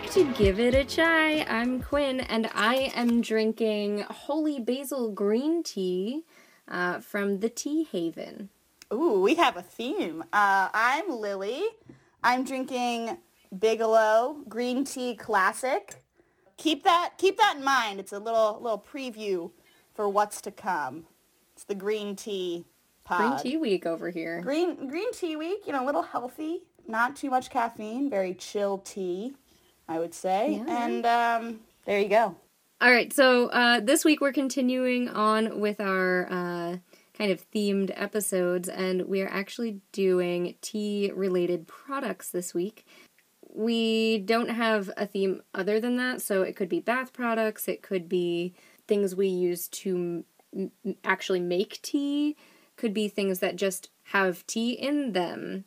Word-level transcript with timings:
back 0.00 0.10
to 0.10 0.32
Give 0.34 0.60
It 0.60 0.74
a 0.74 0.84
Chai. 0.84 1.44
I'm 1.48 1.82
Quinn, 1.82 2.20
and 2.20 2.48
I 2.54 2.92
am 2.94 3.20
drinking 3.20 4.04
Holy 4.08 4.60
Basil 4.60 5.10
Green 5.10 5.64
Tea 5.64 6.22
uh, 6.68 7.00
from 7.00 7.40
the 7.40 7.48
Tea 7.48 7.82
Haven. 7.82 8.48
Ooh, 8.92 9.20
we 9.20 9.34
have 9.34 9.56
a 9.56 9.62
theme. 9.62 10.22
Uh, 10.32 10.68
I'm 10.72 11.10
Lily. 11.10 11.64
I'm 12.22 12.44
drinking 12.44 13.18
Bigelow 13.58 14.44
Green 14.48 14.84
Tea 14.84 15.16
Classic. 15.16 15.96
Keep 16.58 16.84
that 16.84 17.14
keep 17.18 17.36
that 17.38 17.56
in 17.56 17.64
mind. 17.64 17.98
It's 17.98 18.12
a 18.12 18.20
little 18.20 18.60
little 18.62 18.78
preview 18.78 19.50
for 19.94 20.08
what's 20.08 20.40
to 20.42 20.52
come. 20.52 21.06
It's 21.54 21.64
the 21.64 21.74
green 21.74 22.14
tea 22.14 22.66
pod. 23.02 23.40
Green 23.42 23.52
Tea 23.52 23.56
Week 23.56 23.84
over 23.84 24.10
here. 24.10 24.42
Green 24.42 24.86
green 24.86 25.12
tea 25.12 25.34
week, 25.34 25.66
you 25.66 25.72
know, 25.72 25.84
a 25.84 25.86
little 25.86 26.02
healthy, 26.02 26.66
not 26.86 27.16
too 27.16 27.30
much 27.30 27.50
caffeine, 27.50 28.08
very 28.08 28.32
chill 28.32 28.78
tea, 28.78 29.34
I 29.88 29.98
would 29.98 30.14
say. 30.14 30.62
Yeah. 30.66 30.84
And 30.84 31.06
um, 31.06 31.60
there 31.84 32.00
you 32.00 32.08
go. 32.08 32.36
All 32.80 32.92
right, 32.92 33.12
so 33.12 33.48
uh, 33.48 33.80
this 33.80 34.04
week 34.04 34.20
we're 34.20 34.32
continuing 34.32 35.08
on 35.08 35.58
with 35.58 35.80
our 35.80 36.26
uh, 36.30 36.76
kind 37.16 37.32
of 37.32 37.50
themed 37.50 37.90
episodes, 37.96 38.68
and 38.68 39.08
we 39.08 39.20
are 39.20 39.28
actually 39.28 39.80
doing 39.90 40.54
tea 40.60 41.10
related 41.12 41.66
products 41.66 42.30
this 42.30 42.54
week. 42.54 42.86
We 43.52 44.18
don't 44.18 44.50
have 44.50 44.90
a 44.96 45.06
theme 45.06 45.42
other 45.52 45.80
than 45.80 45.96
that, 45.96 46.22
so 46.22 46.42
it 46.42 46.54
could 46.54 46.68
be 46.68 46.78
bath 46.78 47.12
products, 47.12 47.66
it 47.66 47.82
could 47.82 48.08
be 48.08 48.54
things 48.86 49.16
we 49.16 49.26
use 49.26 49.66
to 49.68 50.24
m- 50.54 50.72
actually 51.02 51.40
make 51.40 51.82
tea, 51.82 52.36
could 52.76 52.94
be 52.94 53.08
things 53.08 53.40
that 53.40 53.56
just 53.56 53.90
have 54.04 54.46
tea 54.46 54.70
in 54.70 55.12
them. 55.12 55.64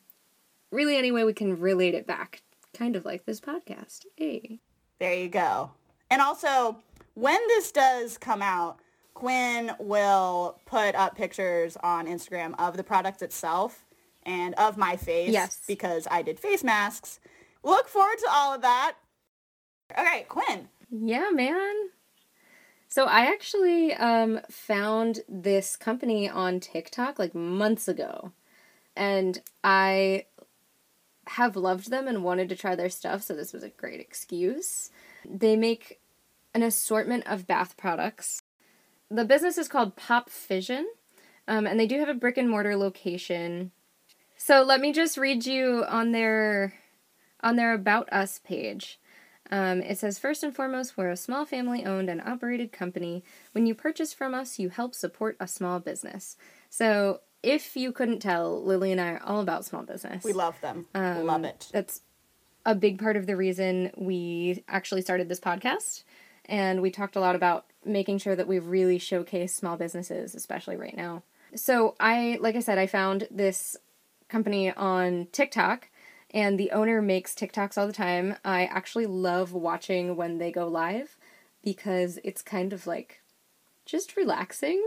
Really, 0.72 0.96
any 0.96 1.12
way 1.12 1.26
we 1.26 1.34
can 1.34 1.60
relate 1.60 1.94
it 1.94 2.08
back, 2.08 2.42
kind 2.82 2.96
of 2.96 3.06
like 3.06 3.26
this 3.26 3.40
podcast. 3.40 4.06
Hey. 4.16 4.60
There 5.00 5.14
you 5.14 5.30
go. 5.30 5.70
And 6.10 6.20
also, 6.20 6.78
when 7.14 7.40
this 7.48 7.72
does 7.72 8.18
come 8.18 8.42
out, 8.42 8.80
Quinn 9.14 9.72
will 9.78 10.58
put 10.66 10.96
up 10.96 11.16
pictures 11.16 11.78
on 11.84 12.08
Instagram 12.08 12.56
of 12.58 12.78
the 12.78 12.84
product 12.84 13.22
itself 13.22 13.86
and 14.24 14.56
of 14.56 14.78
my 14.78 14.96
face 14.96 15.30
Yes. 15.32 15.62
because 15.68 16.08
I 16.10 16.24
did 16.24 16.40
face 16.40 16.64
masks. 16.64 17.20
Look 17.64 17.88
forward 17.88 18.18
to 18.18 18.28
all 18.32 18.56
of 18.56 18.62
that. 18.64 18.94
Okay, 19.96 20.26
Quinn. 20.28 20.70
Yeah, 20.90 21.30
man. 21.32 21.74
So 22.88 23.06
I 23.06 23.28
actually 23.28 23.94
um, 23.94 24.40
found 24.50 25.20
this 25.30 25.76
company 25.76 26.28
on 26.28 26.60
TikTok 26.60 27.20
like 27.20 27.36
months 27.36 27.88
ago, 27.88 28.32
and 28.96 29.40
I 29.64 30.26
have 31.32 31.56
loved 31.56 31.90
them 31.90 32.08
and 32.08 32.24
wanted 32.24 32.50
to 32.50 32.56
try 32.56 32.76
their 32.76 32.90
stuff. 32.90 33.24
So 33.24 33.34
this 33.34 33.54
was 33.54 33.64
a 33.64 33.70
great 33.70 34.00
excuse. 34.00 34.90
They 35.26 35.56
make 35.56 36.00
an 36.54 36.64
assortment 36.64 37.26
of 37.28 37.48
bath 37.48 37.78
products. 37.78 38.44
The 39.10 39.26
business 39.26 39.58
is 39.58 39.68
called 39.68 39.96
Pop 39.96 40.30
Fizzion, 40.30 40.86
um, 41.48 41.66
and 41.66 41.80
they 41.80 41.88
do 41.88 42.00
have 42.00 42.10
a 42.10 42.14
brick 42.14 42.38
and 42.38 42.50
mortar 42.50 42.76
location. 42.76 43.72
So 44.38 44.62
let 44.62 44.82
me 44.82 44.92
just 44.92 45.18
read 45.18 45.46
you 45.46 45.86
on 45.88 46.12
their 46.12 46.74
on 47.42 47.56
their 47.56 47.74
about 47.74 48.12
us 48.12 48.40
page. 48.40 49.00
Um, 49.50 49.82
it 49.82 49.98
says, 49.98 50.18
first 50.18 50.44
and 50.44 50.56
foremost, 50.56 50.96
we're 50.96 51.10
a 51.10 51.18
small 51.18 51.46
family 51.46 51.86
owned 51.86 52.10
and 52.10 52.22
operated 52.22 52.72
company. 52.72 53.24
When 53.52 53.66
you 53.66 53.76
purchase 53.76 54.14
from 54.14 54.34
us, 54.34 54.60
you 54.60 54.70
help 54.70 54.96
support 54.96 55.36
a 55.40 55.48
small 55.48 55.80
business. 55.80 56.38
So, 56.70 57.20
if 57.44 57.76
you 57.76 57.92
couldn't 57.92 58.20
tell, 58.20 58.64
Lily 58.64 58.92
and 58.92 59.02
I 59.02 59.12
are 59.12 59.24
all 59.24 59.42
about 59.42 59.66
small 59.66 59.84
business. 59.84 60.24
We 60.24 60.34
love 60.34 60.60
them. 60.62 60.86
Um, 60.94 61.26
love 61.26 61.44
it. 61.44 61.70
That's 61.72 62.02
a 62.66 62.76
big 62.76 63.00
part 63.00 63.18
of 63.18 63.26
the 63.26 63.36
reason 63.36 63.92
we 63.98 64.64
actually 64.68 65.02
started 65.02 65.30
this 65.30 65.40
podcast. 65.40 66.04
And 66.46 66.82
we 66.82 66.92
talked 66.92 67.16
a 67.16 67.20
lot 67.20 67.36
about 67.36 67.66
making 67.86 68.20
sure 68.20 68.36
that 68.36 68.48
we 68.48 68.60
really 68.60 68.98
showcase 68.98 69.54
small 69.56 69.78
businesses, 69.78 70.36
especially 70.36 70.76
right 70.76 70.96
now. 70.96 71.24
So, 71.56 71.96
I, 72.00 72.38
like 72.40 72.56
I 72.56 72.60
said, 72.60 72.78
I 72.78 72.88
found 72.88 73.28
this 73.30 73.76
company 74.30 74.72
on 74.72 75.28
TikTok, 75.32 75.90
and 76.34 76.58
the 76.58 76.72
owner 76.72 77.02
makes 77.02 77.36
TikToks 77.36 77.78
all 77.78 77.88
the 77.88 77.94
time. 77.94 78.38
I 78.46 78.66
actually 78.66 79.06
love 79.06 79.52
watching 79.52 80.16
when 80.16 80.38
they 80.38 80.52
go 80.52 80.68
live 80.68 81.18
because 81.62 82.20
it's 82.24 82.42
kind 82.42 82.72
of 82.72 82.88
like 82.88 83.22
just 83.86 84.16
relaxing. 84.16 84.82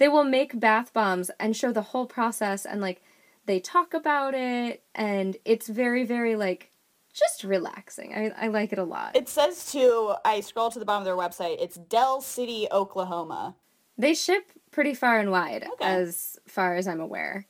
They 0.00 0.08
will 0.08 0.24
make 0.24 0.58
bath 0.58 0.92
bombs 0.92 1.30
and 1.38 1.54
show 1.56 1.72
the 1.72 1.82
whole 1.82 2.06
process 2.06 2.64
and 2.66 2.80
like 2.80 3.02
they 3.46 3.60
talk 3.60 3.94
about 3.94 4.34
it 4.34 4.82
and 4.94 5.36
it's 5.44 5.68
very 5.68 6.04
very 6.04 6.34
like 6.36 6.70
just 7.12 7.44
relaxing. 7.44 8.14
I 8.14 8.46
I 8.46 8.48
like 8.48 8.72
it 8.72 8.78
a 8.78 8.84
lot. 8.84 9.14
It 9.14 9.28
says 9.28 9.70
to, 9.72 10.14
I 10.24 10.40
scroll 10.40 10.70
to 10.70 10.78
the 10.78 10.84
bottom 10.84 11.02
of 11.02 11.04
their 11.04 11.16
website, 11.16 11.56
it's 11.60 11.76
Del 11.76 12.20
City, 12.22 12.66
Oklahoma. 12.72 13.54
They 13.98 14.14
ship 14.14 14.52
pretty 14.70 14.94
far 14.94 15.18
and 15.18 15.30
wide, 15.30 15.64
Okay. 15.74 15.84
as 15.84 16.38
far 16.46 16.76
as 16.76 16.88
I'm 16.88 17.00
aware. 17.00 17.46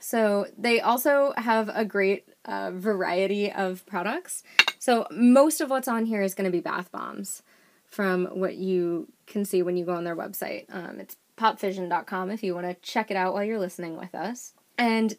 So 0.00 0.46
they 0.58 0.80
also 0.80 1.32
have 1.38 1.70
a 1.72 1.84
great 1.84 2.28
uh, 2.44 2.72
variety 2.74 3.50
of 3.50 3.86
products. 3.86 4.42
So 4.78 5.06
most 5.10 5.62
of 5.62 5.70
what's 5.70 5.88
on 5.88 6.04
here 6.04 6.20
is 6.20 6.34
going 6.34 6.44
to 6.44 6.50
be 6.50 6.60
bath 6.60 6.92
bombs, 6.92 7.42
from 7.86 8.26
what 8.26 8.56
you 8.56 9.08
can 9.26 9.44
see 9.46 9.62
when 9.62 9.76
you 9.78 9.84
go 9.86 9.94
on 9.94 10.04
their 10.04 10.16
website. 10.16 10.66
Um, 10.68 11.00
it's 11.00 11.16
popfizzion.com 11.36 12.30
if 12.30 12.42
you 12.42 12.54
want 12.54 12.66
to 12.66 12.74
check 12.74 13.10
it 13.10 13.16
out 13.16 13.34
while 13.34 13.44
you're 13.44 13.58
listening 13.58 13.96
with 13.96 14.14
us. 14.14 14.54
And 14.78 15.16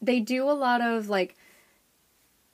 they 0.00 0.20
do 0.20 0.48
a 0.48 0.52
lot 0.52 0.80
of 0.80 1.08
like 1.08 1.36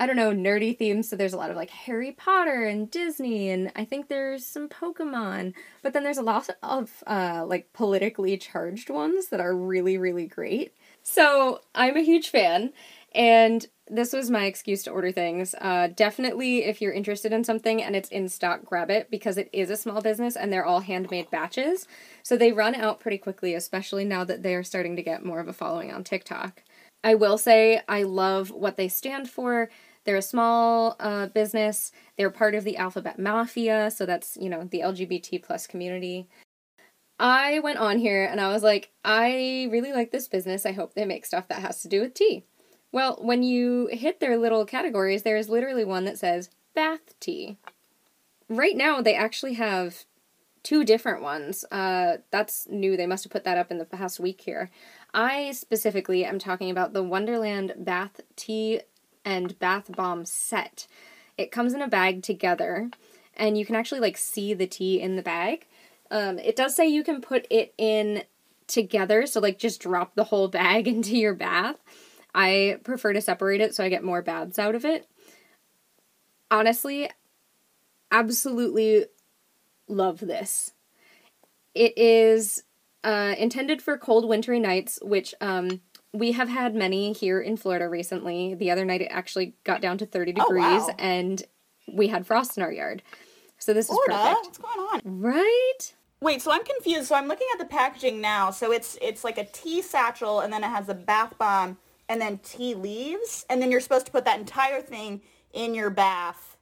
I 0.00 0.06
don't 0.06 0.16
know, 0.16 0.32
nerdy 0.32 0.76
themes. 0.76 1.10
So 1.10 1.16
there's 1.16 1.34
a 1.34 1.37
lot 1.37 1.50
of 1.50 1.56
like 1.56 1.69
Harry 1.69 2.10
Potter 2.10 2.65
and 2.65 2.91
Disney, 2.91 3.50
and 3.50 3.70
I 3.76 3.84
think 3.84 4.09
there's 4.09 4.47
some 4.47 4.66
Pokemon. 4.66 5.53
But 5.82 5.93
then 5.93 6.04
there's 6.04 6.16
a 6.16 6.22
lot 6.22 6.49
of 6.62 7.04
uh, 7.06 7.44
like 7.47 7.70
politically 7.75 8.38
charged 8.38 8.88
ones 8.88 9.28
that 9.28 9.41
are 9.41 9.54
really, 9.54 9.99
really 9.99 10.26
great. 10.26 10.72
So 11.03 11.60
I'm 11.75 11.99
a 11.99 12.03
huge 12.03 12.31
fan, 12.31 12.72
and 13.15 13.66
this 13.90 14.12
was 14.12 14.30
my 14.30 14.44
excuse 14.44 14.82
to 14.84 14.90
order 14.90 15.10
things. 15.10 15.54
Uh, 15.60 15.88
definitely, 15.94 16.64
if 16.64 16.80
you're 16.80 16.92
interested 16.92 17.32
in 17.32 17.44
something 17.44 17.82
and 17.82 17.96
it's 17.96 18.08
in 18.08 18.28
stock, 18.28 18.64
grab 18.64 18.90
it 18.90 19.10
because 19.10 19.36
it 19.36 19.50
is 19.52 19.70
a 19.70 19.76
small 19.76 20.00
business 20.00 20.36
and 20.36 20.52
they're 20.52 20.64
all 20.64 20.80
handmade 20.80 21.30
batches. 21.30 21.88
So 22.22 22.36
they 22.36 22.52
run 22.52 22.74
out 22.74 23.00
pretty 23.00 23.18
quickly, 23.18 23.54
especially 23.54 24.04
now 24.04 24.24
that 24.24 24.42
they 24.42 24.54
are 24.54 24.62
starting 24.62 24.96
to 24.96 25.02
get 25.02 25.24
more 25.24 25.40
of 25.40 25.48
a 25.48 25.52
following 25.52 25.92
on 25.92 26.04
TikTok. 26.04 26.62
I 27.02 27.14
will 27.14 27.38
say 27.38 27.82
I 27.88 28.04
love 28.04 28.50
what 28.50 28.76
they 28.76 28.88
stand 28.88 29.28
for. 29.28 29.70
They're 30.04 30.16
a 30.16 30.22
small 30.22 30.96
uh, 31.00 31.26
business. 31.26 31.92
They're 32.16 32.30
part 32.30 32.54
of 32.54 32.64
the 32.64 32.76
Alphabet 32.76 33.18
Mafia, 33.18 33.90
so 33.90 34.06
that's 34.06 34.36
you 34.40 34.48
know 34.48 34.64
the 34.64 34.80
LGBT 34.80 35.42
plus 35.42 35.66
community. 35.66 36.28
I 37.18 37.58
went 37.58 37.78
on 37.78 37.98
here 37.98 38.24
and 38.24 38.40
I 38.40 38.50
was 38.50 38.62
like, 38.62 38.90
I 39.04 39.68
really 39.70 39.92
like 39.92 40.10
this 40.10 40.26
business. 40.26 40.64
I 40.64 40.72
hope 40.72 40.94
they 40.94 41.04
make 41.04 41.26
stuff 41.26 41.48
that 41.48 41.60
has 41.60 41.82
to 41.82 41.88
do 41.88 42.00
with 42.00 42.14
tea. 42.14 42.46
Well, 42.92 43.18
when 43.20 43.42
you 43.42 43.88
hit 43.92 44.20
their 44.20 44.36
little 44.36 44.64
categories, 44.64 45.22
there 45.22 45.36
is 45.36 45.48
literally 45.48 45.84
one 45.84 46.04
that 46.04 46.18
says 46.18 46.50
bath 46.74 47.18
tea. 47.20 47.56
Right 48.48 48.76
now, 48.76 49.00
they 49.00 49.14
actually 49.14 49.54
have 49.54 50.04
two 50.62 50.84
different 50.84 51.22
ones. 51.22 51.64
Uh, 51.70 52.18
that's 52.30 52.66
new. 52.68 52.96
They 52.96 53.06
must 53.06 53.24
have 53.24 53.32
put 53.32 53.44
that 53.44 53.58
up 53.58 53.70
in 53.70 53.78
the 53.78 53.84
past 53.84 54.20
week 54.20 54.40
here. 54.42 54.70
I 55.14 55.52
specifically 55.52 56.24
am 56.24 56.38
talking 56.38 56.70
about 56.70 56.92
the 56.92 57.02
Wonderland 57.02 57.74
Bath 57.78 58.20
Tea 58.36 58.80
and 59.24 59.58
Bath 59.58 59.92
Bomb 59.94 60.24
set. 60.24 60.86
It 61.38 61.52
comes 61.52 61.74
in 61.74 61.82
a 61.82 61.88
bag 61.88 62.22
together, 62.22 62.90
and 63.36 63.56
you 63.56 63.64
can 63.64 63.76
actually 63.76 64.00
like 64.00 64.16
see 64.16 64.52
the 64.52 64.66
tea 64.66 65.00
in 65.00 65.16
the 65.16 65.22
bag. 65.22 65.66
Um, 66.10 66.38
it 66.38 66.56
does 66.56 66.75
say 66.75 66.88
you 66.88 67.04
can 67.04 67.20
put 67.20 67.46
it 67.50 67.72
in 67.78 68.25
together, 68.66 69.26
so 69.26 69.40
like 69.40 69.58
just 69.58 69.81
drop 69.81 70.14
the 70.14 70.25
whole 70.25 70.48
bag 70.48 70.86
into 70.88 71.16
your 71.16 71.34
bath. 71.34 71.76
I 72.35 72.79
prefer 72.85 73.12
to 73.12 73.21
separate 73.21 73.61
it 73.61 73.75
so 73.75 73.85
I 73.85 73.88
get 73.88 74.05
more 74.05 74.23
baths 74.23 74.59
out 74.59 74.75
of 74.75 74.85
it. 74.85 75.06
Honestly, 76.50 77.09
absolutely 78.11 79.06
love 79.88 80.21
this. 80.21 80.73
It 81.75 81.97
is 81.97 82.65
uh, 83.05 83.35
intended 83.38 83.81
for 83.82 83.97
cold 83.97 84.29
wintry 84.29 84.59
nights, 84.59 84.99
which 85.03 85.35
um, 85.41 85.81
we 86.12 86.32
have 86.32 86.49
had 86.49 86.75
many 86.75 87.12
here 87.12 87.41
in 87.41 87.56
Florida 87.56 87.88
recently. 87.88 88.55
The 88.55 88.71
other 88.71 88.85
night 88.85 89.00
it 89.03 89.09
actually 89.11 89.55
got 89.65 89.81
down 89.81 89.99
to 89.99 90.06
30 90.06 90.35
Oh, 90.38 90.44
degrees 90.47 90.62
wow. 90.82 90.94
and 90.99 91.43
we 91.93 92.09
had 92.09 92.27
frost 92.27 92.56
in 92.56 92.62
our 92.62 92.73
yard. 92.73 93.03
So 93.59 93.73
this 93.75 93.88
is 93.91 93.97
Florida, 94.06 94.15
perfect. 94.35 94.47
what's 94.47 94.59
going 94.59 94.79
on? 94.88 95.00
Right? 95.21 95.94
Wait, 96.23 96.43
so 96.43 96.50
I'm 96.50 96.65
confused. 96.65 97.09
So 97.09 97.15
I'm 97.15 97.29
looking 97.29 97.47
at 97.53 97.59
the 97.59 97.65
packaging 97.67 98.21
now. 98.21 98.50
So 98.50 98.73
it's 98.73 98.99
it's 99.03 99.23
like 99.23 99.38
a 99.38 99.44
tea 99.44 99.82
satchel, 99.82 100.41
and 100.41 100.53
then 100.53 100.65
it 100.65 100.69
has 100.69 100.88
a 100.88 100.94
bath 100.94 101.35
bomb, 101.38 101.77
and 102.10 102.20
then 102.20 102.38
tea 102.42 102.74
leaves, 102.74 103.46
and 103.48 103.62
then 103.62 103.70
you're 103.70 103.80
supposed 103.80 104.04
to 104.06 104.12
put 104.12 104.26
that 104.26 104.38
entire 104.38 104.82
thing 104.82 105.22
in 105.54 105.74
your 105.74 105.88
bath, 105.90 106.56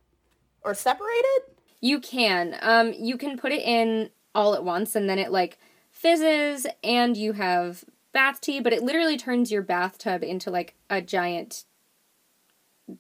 or 0.63 0.75
separate 0.75 1.09
it? 1.11 1.59
You 1.81 1.99
can. 2.01 2.57
Um, 2.61 2.93
you 2.93 3.17
can 3.17 3.37
put 3.39 3.51
it 3.53 3.63
in 3.63 4.11
all 4.35 4.55
at 4.55 4.63
once 4.63 4.95
and 4.95 5.09
then 5.09 5.19
it 5.19 5.33
like 5.33 5.59
fizzes 5.91 6.67
and 6.85 7.17
you 7.17 7.33
have 7.33 7.85
bath 8.13 8.41
tea, 8.41 8.61
but 8.61 8.73
it 8.73 8.83
literally 8.83 9.17
turns 9.17 9.51
your 9.51 9.63
bathtub 9.63 10.23
into 10.23 10.51
like 10.51 10.75
a 10.91 11.01
giant 11.01 11.65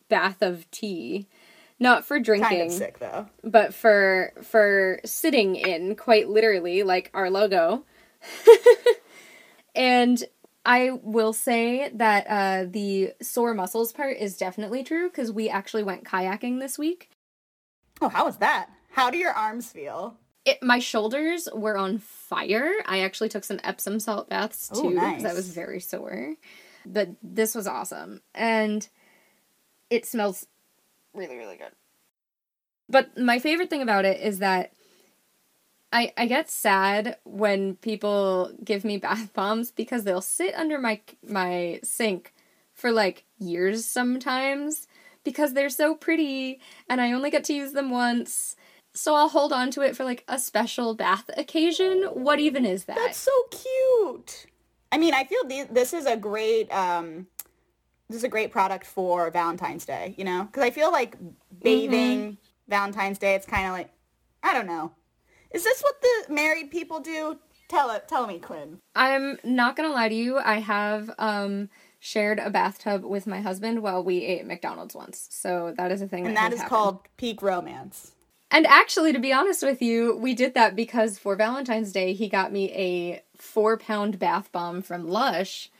bath 0.08 0.42
of 0.42 0.70
tea. 0.70 1.26
not 1.78 2.04
for 2.04 2.18
drinking, 2.18 2.48
Kind 2.58 2.62
of 2.70 2.72
sick 2.72 2.98
though. 2.98 3.28
but 3.44 3.72
for 3.74 4.32
for 4.42 5.00
sitting 5.04 5.54
in 5.56 5.94
quite 5.96 6.28
literally 6.28 6.82
like 6.82 7.10
our 7.14 7.30
logo. 7.30 7.84
and 9.74 10.24
I 10.68 10.90
will 11.02 11.32
say 11.32 11.90
that 11.94 12.26
uh, 12.28 12.66
the 12.70 13.14
sore 13.22 13.54
muscles 13.54 13.90
part 13.90 14.18
is 14.18 14.36
definitely 14.36 14.84
true 14.84 15.08
because 15.08 15.32
we 15.32 15.48
actually 15.48 15.82
went 15.82 16.04
kayaking 16.04 16.60
this 16.60 16.78
week. 16.78 17.08
Oh, 18.02 18.10
how 18.10 18.26
was 18.26 18.36
that? 18.36 18.68
How 18.90 19.08
do 19.08 19.16
your 19.16 19.32
arms 19.32 19.72
feel? 19.72 20.18
It, 20.44 20.62
my 20.62 20.78
shoulders 20.78 21.48
were 21.54 21.78
on 21.78 21.96
fire. 21.96 22.70
I 22.84 23.00
actually 23.00 23.30
took 23.30 23.44
some 23.44 23.58
Epsom 23.64 23.98
salt 23.98 24.28
baths 24.28 24.68
too 24.68 24.90
because 24.90 25.24
I 25.24 25.32
was 25.32 25.48
very 25.48 25.80
sore. 25.80 26.34
But 26.84 27.12
this 27.22 27.54
was 27.54 27.66
awesome. 27.66 28.20
And 28.34 28.86
it 29.88 30.04
smells 30.04 30.46
really, 31.14 31.38
really 31.38 31.56
good. 31.56 31.72
But 32.90 33.16
my 33.16 33.38
favorite 33.38 33.70
thing 33.70 33.80
about 33.80 34.04
it 34.04 34.20
is 34.20 34.40
that 34.40 34.72
I, 35.92 36.12
I 36.16 36.26
get 36.26 36.50
sad 36.50 37.16
when 37.24 37.76
people 37.76 38.52
give 38.62 38.84
me 38.84 38.96
bath 39.06 39.32
bombs 39.32 39.70
because 39.70 40.04
they'll 40.04 40.20
sit 40.20 40.54
under 40.54 40.78
my 40.78 41.00
my 41.26 41.80
sink 41.82 42.32
for 42.74 42.92
like 42.92 43.24
years 43.38 43.84
sometimes 43.84 44.86
because 45.24 45.52
they're 45.54 45.68
so 45.70 45.94
pretty 45.94 46.60
and 46.88 47.00
I 47.00 47.12
only 47.12 47.30
get 47.30 47.44
to 47.44 47.54
use 47.54 47.72
them 47.72 47.90
once. 47.90 48.54
So 48.94 49.14
I'll 49.14 49.28
hold 49.28 49.52
on 49.52 49.70
to 49.72 49.82
it 49.82 49.96
for 49.96 50.04
like 50.04 50.24
a 50.28 50.38
special 50.38 50.94
bath 50.94 51.30
occasion. 51.36 52.04
What 52.12 52.40
even 52.40 52.64
is 52.64 52.84
that? 52.84 52.96
That's 52.96 53.18
so 53.18 53.30
cute. 53.50 54.46
I 54.90 54.98
mean, 54.98 55.14
I 55.14 55.24
feel 55.24 55.44
the- 55.44 55.68
this 55.70 55.92
is 55.92 56.06
a 56.06 56.16
great 56.16 56.70
um, 56.72 57.26
this 58.08 58.18
is 58.18 58.24
a 58.24 58.28
great 58.28 58.50
product 58.50 58.86
for 58.86 59.30
Valentine's 59.30 59.84
Day. 59.84 60.14
You 60.16 60.24
know, 60.24 60.44
because 60.44 60.62
I 60.62 60.70
feel 60.70 60.90
like 60.90 61.16
bathing 61.62 62.38
Valentine's 62.68 63.18
Day. 63.18 63.34
It's 63.34 63.46
kind 63.46 63.66
of 63.66 63.72
like 63.72 63.90
I 64.42 64.54
don't 64.54 64.66
know. 64.66 64.92
Is 65.52 65.64
this 65.64 65.80
what 65.80 66.00
the 66.00 66.32
married 66.32 66.70
people 66.70 67.00
do? 67.00 67.38
Tell 67.68 67.90
it. 67.90 68.08
Tell 68.08 68.26
me, 68.26 68.38
Quinn. 68.38 68.78
I'm 68.94 69.38
not 69.44 69.76
gonna 69.76 69.92
lie 69.92 70.08
to 70.08 70.14
you. 70.14 70.38
I 70.38 70.60
have 70.60 71.10
um 71.18 71.68
shared 72.00 72.38
a 72.38 72.50
bathtub 72.50 73.04
with 73.04 73.26
my 73.26 73.40
husband 73.40 73.82
while 73.82 74.02
we 74.02 74.24
ate 74.24 74.46
McDonald's 74.46 74.94
once. 74.94 75.26
So 75.30 75.74
that 75.76 75.90
is 75.90 76.00
a 76.00 76.08
thing. 76.08 76.26
And 76.26 76.36
that 76.36 76.50
that 76.50 76.56
happened. 76.56 76.68
called 76.68 77.00
peak 77.16 77.42
romance. 77.42 78.12
And 78.50 78.66
actually, 78.66 79.12
to 79.12 79.18
be 79.18 79.32
honest 79.32 79.62
with 79.62 79.82
you, 79.82 80.16
we 80.16 80.34
did 80.34 80.54
that 80.54 80.74
because 80.74 81.18
for 81.18 81.36
Valentine's 81.36 81.92
Day, 81.92 82.14
he 82.14 82.28
got 82.28 82.50
me 82.50 82.72
a 82.72 83.22
four 83.36 83.76
pound 83.76 84.18
bath 84.18 84.50
bomb 84.52 84.80
from 84.80 85.06
Lush 85.06 85.70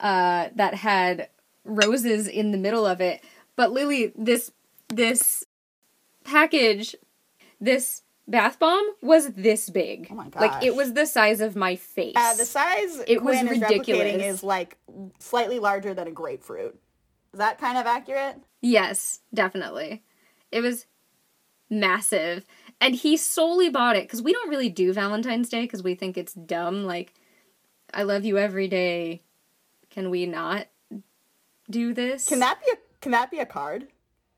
uh, 0.00 0.48
that 0.54 0.74
had 0.74 1.28
roses 1.64 2.26
in 2.26 2.50
the 2.50 2.58
middle 2.58 2.84
of 2.84 3.00
it. 3.00 3.22
But 3.54 3.72
Lily, 3.72 4.12
this 4.16 4.50
this 4.88 5.44
package, 6.24 6.96
this 7.60 8.02
bath 8.32 8.58
bomb 8.58 8.84
was 9.00 9.28
this 9.34 9.70
big. 9.70 10.08
Oh 10.10 10.14
my 10.14 10.28
Like 10.34 10.64
it 10.64 10.74
was 10.74 10.94
the 10.94 11.06
size 11.06 11.40
of 11.40 11.54
my 11.54 11.76
face. 11.76 12.14
Uh, 12.16 12.34
the 12.34 12.46
size 12.46 13.00
It 13.06 13.22
was 13.22 13.38
Quinn 13.38 13.48
is 13.54 13.60
ridiculous. 13.60 14.22
is 14.22 14.42
like 14.42 14.78
slightly 15.20 15.60
larger 15.60 15.94
than 15.94 16.08
a 16.08 16.10
grapefruit. 16.10 16.76
Is 17.32 17.38
that 17.38 17.58
kind 17.58 17.78
of 17.78 17.86
accurate? 17.86 18.36
Yes, 18.60 19.20
definitely. 19.32 20.02
It 20.50 20.62
was 20.62 20.86
massive. 21.70 22.44
And 22.80 22.94
he 22.94 23.16
solely 23.16 23.68
bought 23.68 23.96
it 23.96 24.04
because 24.04 24.22
we 24.22 24.32
don't 24.32 24.50
really 24.50 24.68
do 24.68 24.92
Valentine's 24.92 25.48
Day 25.48 25.62
because 25.62 25.82
we 25.82 25.94
think 25.94 26.18
it's 26.18 26.32
dumb. 26.32 26.84
Like, 26.84 27.14
I 27.94 28.02
love 28.02 28.24
you 28.24 28.38
every 28.38 28.66
day. 28.66 29.22
Can 29.90 30.10
we 30.10 30.26
not 30.26 30.66
do 31.70 31.94
this? 31.94 32.26
Can 32.26 32.40
that 32.40 32.60
be 32.64 32.72
a 32.72 32.76
can 33.00 33.12
that 33.12 33.30
be 33.30 33.38
a 33.40 33.46
card? 33.46 33.88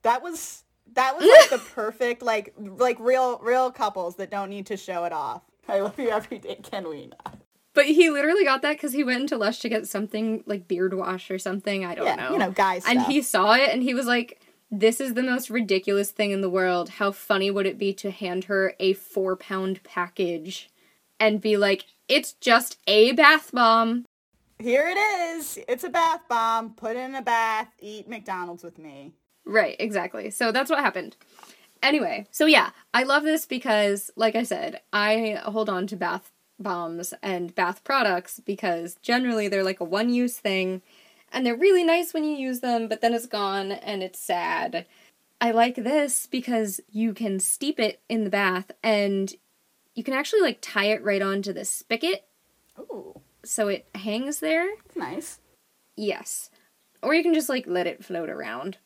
That 0.02 0.22
was 0.22 0.63
that 0.92 1.16
was 1.16 1.26
like 1.26 1.50
the 1.50 1.66
perfect 1.70 2.22
like 2.22 2.54
like 2.58 2.98
real 3.00 3.38
real 3.38 3.70
couples 3.70 4.16
that 4.16 4.30
don't 4.30 4.50
need 4.50 4.66
to 4.66 4.76
show 4.76 5.04
it 5.04 5.12
off. 5.12 5.42
I 5.68 5.80
love 5.80 5.98
you 5.98 6.10
every 6.10 6.38
day. 6.38 6.56
Can 6.62 6.88
we 6.88 7.06
not? 7.06 7.38
But 7.72 7.86
he 7.86 8.08
literally 8.10 8.44
got 8.44 8.62
that 8.62 8.74
because 8.74 8.92
he 8.92 9.02
went 9.02 9.22
into 9.22 9.36
Lush 9.36 9.58
to 9.60 9.68
get 9.68 9.88
something 9.88 10.44
like 10.46 10.68
beard 10.68 10.94
wash 10.94 11.30
or 11.30 11.38
something. 11.40 11.84
I 11.84 11.94
don't 11.96 12.06
Yeah, 12.06 12.14
know. 12.14 12.30
you 12.32 12.38
know, 12.38 12.50
guys. 12.52 12.84
and 12.86 13.02
he 13.02 13.20
saw 13.20 13.54
it 13.54 13.70
and 13.72 13.82
he 13.82 13.94
was 13.94 14.06
like, 14.06 14.40
This 14.70 15.00
is 15.00 15.14
the 15.14 15.22
most 15.24 15.50
ridiculous 15.50 16.12
thing 16.12 16.30
in 16.30 16.40
the 16.40 16.50
world. 16.50 16.88
How 16.90 17.10
funny 17.10 17.50
would 17.50 17.66
it 17.66 17.76
be 17.78 17.92
to 17.94 18.12
hand 18.12 18.44
her 18.44 18.74
a 18.78 18.92
four 18.92 19.34
pound 19.34 19.82
package 19.82 20.70
and 21.18 21.40
be 21.40 21.56
like, 21.56 21.86
It's 22.08 22.34
just 22.34 22.78
a 22.86 23.10
bath 23.12 23.50
bomb. 23.52 24.04
Here 24.60 24.86
it 24.88 24.96
is. 24.96 25.58
It's 25.68 25.82
a 25.82 25.88
bath 25.90 26.20
bomb. 26.28 26.74
Put 26.74 26.94
it 26.94 27.00
in 27.00 27.16
a 27.16 27.22
bath. 27.22 27.68
Eat 27.80 28.08
McDonald's 28.08 28.62
with 28.62 28.78
me. 28.78 29.14
Right, 29.44 29.76
exactly. 29.78 30.30
So 30.30 30.52
that's 30.52 30.70
what 30.70 30.80
happened. 30.80 31.16
Anyway, 31.82 32.26
so 32.30 32.46
yeah, 32.46 32.70
I 32.94 33.02
love 33.02 33.24
this 33.24 33.44
because, 33.44 34.10
like 34.16 34.34
I 34.34 34.42
said, 34.42 34.80
I 34.92 35.40
hold 35.44 35.68
on 35.68 35.86
to 35.88 35.96
bath 35.96 36.30
bombs 36.58 37.12
and 37.22 37.54
bath 37.54 37.84
products 37.84 38.40
because 38.40 38.96
generally 39.02 39.48
they're 39.48 39.64
like 39.64 39.80
a 39.80 39.84
one 39.84 40.08
use 40.08 40.38
thing 40.38 40.82
and 41.32 41.44
they're 41.44 41.56
really 41.56 41.84
nice 41.84 42.14
when 42.14 42.24
you 42.24 42.36
use 42.36 42.60
them, 42.60 42.88
but 42.88 43.00
then 43.00 43.12
it's 43.12 43.26
gone 43.26 43.72
and 43.72 44.02
it's 44.02 44.20
sad. 44.20 44.86
I 45.40 45.50
like 45.50 45.74
this 45.74 46.26
because 46.26 46.80
you 46.90 47.12
can 47.12 47.40
steep 47.40 47.78
it 47.78 48.00
in 48.08 48.24
the 48.24 48.30
bath 48.30 48.70
and 48.82 49.34
you 49.94 50.02
can 50.02 50.14
actually 50.14 50.40
like 50.42 50.58
tie 50.62 50.86
it 50.86 51.02
right 51.02 51.20
onto 51.20 51.52
the 51.52 51.64
spigot 51.64 52.24
Ooh, 52.78 53.20
so 53.44 53.68
it 53.68 53.86
hangs 53.94 54.40
there. 54.40 54.66
that's 54.84 54.96
nice. 54.96 55.38
Yes. 55.96 56.50
Or 57.02 57.14
you 57.14 57.22
can 57.22 57.34
just 57.34 57.48
like 57.48 57.66
let 57.66 57.86
it 57.86 58.04
float 58.04 58.30
around. 58.30 58.78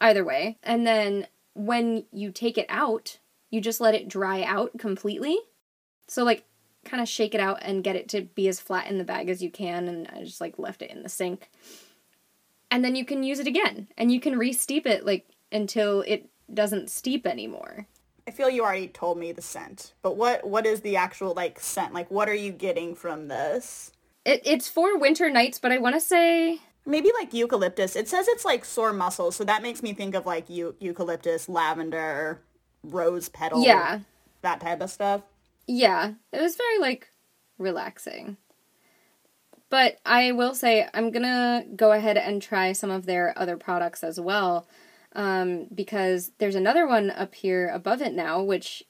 Either 0.00 0.24
way. 0.24 0.58
And 0.62 0.86
then 0.86 1.26
when 1.54 2.04
you 2.12 2.30
take 2.30 2.58
it 2.58 2.66
out, 2.68 3.18
you 3.50 3.60
just 3.60 3.80
let 3.80 3.94
it 3.94 4.08
dry 4.08 4.42
out 4.42 4.78
completely. 4.78 5.38
So 6.08 6.24
like 6.24 6.44
kind 6.84 7.02
of 7.02 7.08
shake 7.08 7.34
it 7.34 7.40
out 7.40 7.58
and 7.62 7.82
get 7.82 7.96
it 7.96 8.08
to 8.10 8.22
be 8.22 8.48
as 8.48 8.60
flat 8.60 8.88
in 8.88 8.98
the 8.98 9.04
bag 9.04 9.28
as 9.28 9.42
you 9.42 9.50
can 9.50 9.88
and 9.88 10.08
I 10.08 10.22
just 10.22 10.40
like 10.40 10.58
left 10.58 10.82
it 10.82 10.90
in 10.90 11.02
the 11.02 11.08
sink. 11.08 11.50
And 12.70 12.84
then 12.84 12.94
you 12.94 13.04
can 13.04 13.22
use 13.22 13.38
it 13.38 13.46
again 13.46 13.88
and 13.96 14.12
you 14.12 14.20
can 14.20 14.38
re-steep 14.38 14.86
it 14.86 15.04
like 15.04 15.26
until 15.50 16.02
it 16.02 16.28
doesn't 16.52 16.90
steep 16.90 17.26
anymore. 17.26 17.86
I 18.28 18.32
feel 18.32 18.50
you 18.50 18.64
already 18.64 18.88
told 18.88 19.18
me 19.18 19.30
the 19.30 19.42
scent, 19.42 19.94
but 20.02 20.16
what 20.16 20.44
what 20.44 20.66
is 20.66 20.80
the 20.80 20.96
actual 20.96 21.32
like 21.32 21.60
scent? 21.60 21.94
Like, 21.94 22.10
what 22.10 22.28
are 22.28 22.34
you 22.34 22.50
getting 22.50 22.96
from 22.96 23.28
this? 23.28 23.92
It, 24.24 24.42
it's 24.44 24.68
for 24.68 24.98
winter 24.98 25.30
nights, 25.30 25.60
but 25.60 25.70
I 25.70 25.78
want 25.78 25.94
to 25.94 26.00
say 26.00 26.58
Maybe 26.86 27.10
like 27.18 27.34
eucalyptus. 27.34 27.96
It 27.96 28.08
says 28.08 28.28
it's 28.28 28.44
like 28.44 28.64
sore 28.64 28.92
muscles, 28.92 29.34
so 29.36 29.44
that 29.44 29.62
makes 29.62 29.82
me 29.82 29.92
think 29.92 30.14
of 30.14 30.24
like 30.24 30.48
eu- 30.48 30.76
eucalyptus, 30.78 31.48
lavender, 31.48 32.40
rose 32.84 33.28
petal, 33.28 33.64
yeah. 33.64 34.00
that 34.42 34.60
type 34.60 34.80
of 34.80 34.90
stuff. 34.90 35.22
Yeah, 35.66 36.12
it 36.32 36.40
was 36.40 36.56
very 36.56 36.78
like 36.78 37.08
relaxing. 37.58 38.36
But 39.68 39.98
I 40.06 40.30
will 40.30 40.54
say 40.54 40.88
I'm 40.94 41.10
gonna 41.10 41.64
go 41.74 41.90
ahead 41.90 42.16
and 42.16 42.40
try 42.40 42.72
some 42.72 42.90
of 42.90 43.04
their 43.04 43.36
other 43.36 43.56
products 43.56 44.04
as 44.04 44.20
well, 44.20 44.68
um, 45.14 45.66
because 45.74 46.30
there's 46.38 46.54
another 46.54 46.86
one 46.86 47.10
up 47.10 47.34
here 47.34 47.68
above 47.68 48.00
it 48.00 48.14
now, 48.14 48.42
which 48.42 48.84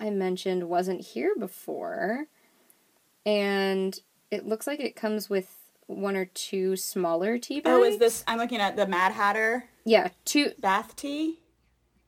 I 0.00 0.10
mentioned 0.10 0.68
wasn't 0.68 1.02
here 1.02 1.34
before, 1.38 2.26
and 3.24 3.96
it 4.30 4.44
looks 4.44 4.66
like 4.66 4.80
it 4.80 4.96
comes 4.96 5.30
with 5.30 5.57
one 5.88 6.14
or 6.14 6.26
two 6.26 6.76
smaller 6.76 7.38
tea 7.38 7.60
bags. 7.60 7.74
Oh, 7.74 7.82
is 7.82 7.98
this? 7.98 8.22
I'm 8.28 8.38
looking 8.38 8.60
at 8.60 8.76
the 8.76 8.86
Mad 8.86 9.12
Hatter 9.12 9.64
Yeah, 9.84 10.08
two. 10.24 10.52
bath 10.60 10.94
tea. 10.94 11.40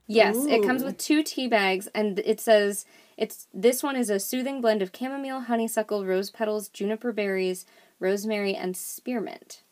Yes, 0.06 0.37
it 0.46 0.64
comes 0.64 0.82
with 0.84 0.99
two 0.99 1.22
tea 1.22 1.46
bags, 1.49 1.88
and 1.94 2.18
it 2.20 2.40
says 2.40 2.84
it's 3.16 3.46
this 3.54 3.82
one 3.82 3.96
is 3.96 4.10
a 4.10 4.18
soothing 4.18 4.60
blend 4.60 4.82
of 4.82 4.90
chamomile, 4.96 5.42
honeysuckle, 5.42 6.04
rose 6.04 6.30
petals, 6.30 6.68
juniper 6.68 7.12
berries, 7.12 7.64
rosemary, 8.00 8.54
and 8.54 8.76
spearmint. 8.76 9.62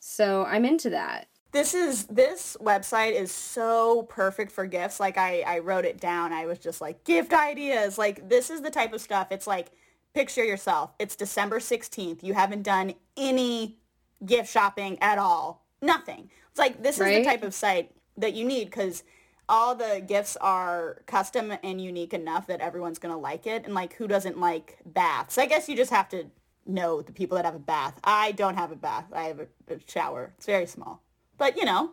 So 0.00 0.44
I'm 0.44 0.64
into 0.64 0.88
that. 0.90 1.28
This 1.52 1.74
is 1.74 2.06
this 2.06 2.56
website 2.60 3.12
is 3.12 3.30
so 3.30 4.04
perfect 4.04 4.50
for 4.50 4.64
gifts. 4.66 4.98
Like 4.98 5.18
I, 5.18 5.44
I 5.46 5.58
wrote 5.58 5.84
it 5.84 6.00
down. 6.00 6.32
I 6.32 6.46
was 6.46 6.58
just 6.58 6.80
like 6.80 7.04
gift 7.04 7.34
ideas. 7.34 7.98
Like 7.98 8.28
this 8.30 8.48
is 8.48 8.62
the 8.62 8.70
type 8.70 8.94
of 8.94 9.02
stuff. 9.02 9.28
It's 9.30 9.46
like 9.46 9.68
picture 10.14 10.44
yourself. 10.44 10.92
It's 10.98 11.16
December 11.16 11.58
16th. 11.58 12.22
You 12.22 12.34
haven't 12.34 12.62
done 12.62 12.94
any 13.16 13.78
gift 14.24 14.50
shopping 14.50 14.98
at 15.00 15.18
all. 15.18 15.64
Nothing. 15.80 16.30
It's 16.50 16.58
like 16.58 16.82
this 16.82 17.00
is 17.00 17.06
the 17.06 17.24
type 17.24 17.42
of 17.42 17.54
site 17.54 17.92
that 18.16 18.34
you 18.34 18.44
need 18.44 18.66
because 18.66 19.02
all 19.48 19.74
the 19.74 20.02
gifts 20.06 20.36
are 20.36 21.02
custom 21.06 21.52
and 21.62 21.80
unique 21.80 22.14
enough 22.14 22.46
that 22.46 22.60
everyone's 22.60 22.98
going 22.98 23.14
to 23.14 23.18
like 23.18 23.46
it. 23.46 23.64
And 23.64 23.74
like 23.74 23.94
who 23.94 24.06
doesn't 24.06 24.38
like 24.38 24.78
baths? 24.86 25.38
I 25.38 25.46
guess 25.46 25.68
you 25.68 25.76
just 25.76 25.90
have 25.90 26.08
to 26.10 26.26
know 26.66 27.02
the 27.02 27.12
people 27.12 27.36
that 27.36 27.44
have 27.44 27.54
a 27.54 27.60
bath. 27.60 27.98
I 28.04 28.32
don't 28.32 28.56
have 28.56 28.70
a 28.70 28.76
bath. 28.76 29.06
I 29.12 29.24
have 29.24 29.40
a, 29.40 29.74
a 29.74 29.78
shower. 29.86 30.32
It's 30.36 30.46
very 30.46 30.66
small. 30.66 31.02
But 31.38 31.56
you 31.56 31.64
know, 31.64 31.90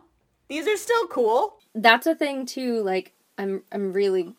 these 0.48 0.68
are 0.68 0.76
still 0.76 1.06
cool. 1.08 1.58
That's 1.74 2.06
a 2.06 2.14
thing 2.14 2.46
too. 2.46 2.82
Like 2.82 3.14
I'm 3.38 3.62
I'm 3.72 3.92
really 3.92 4.34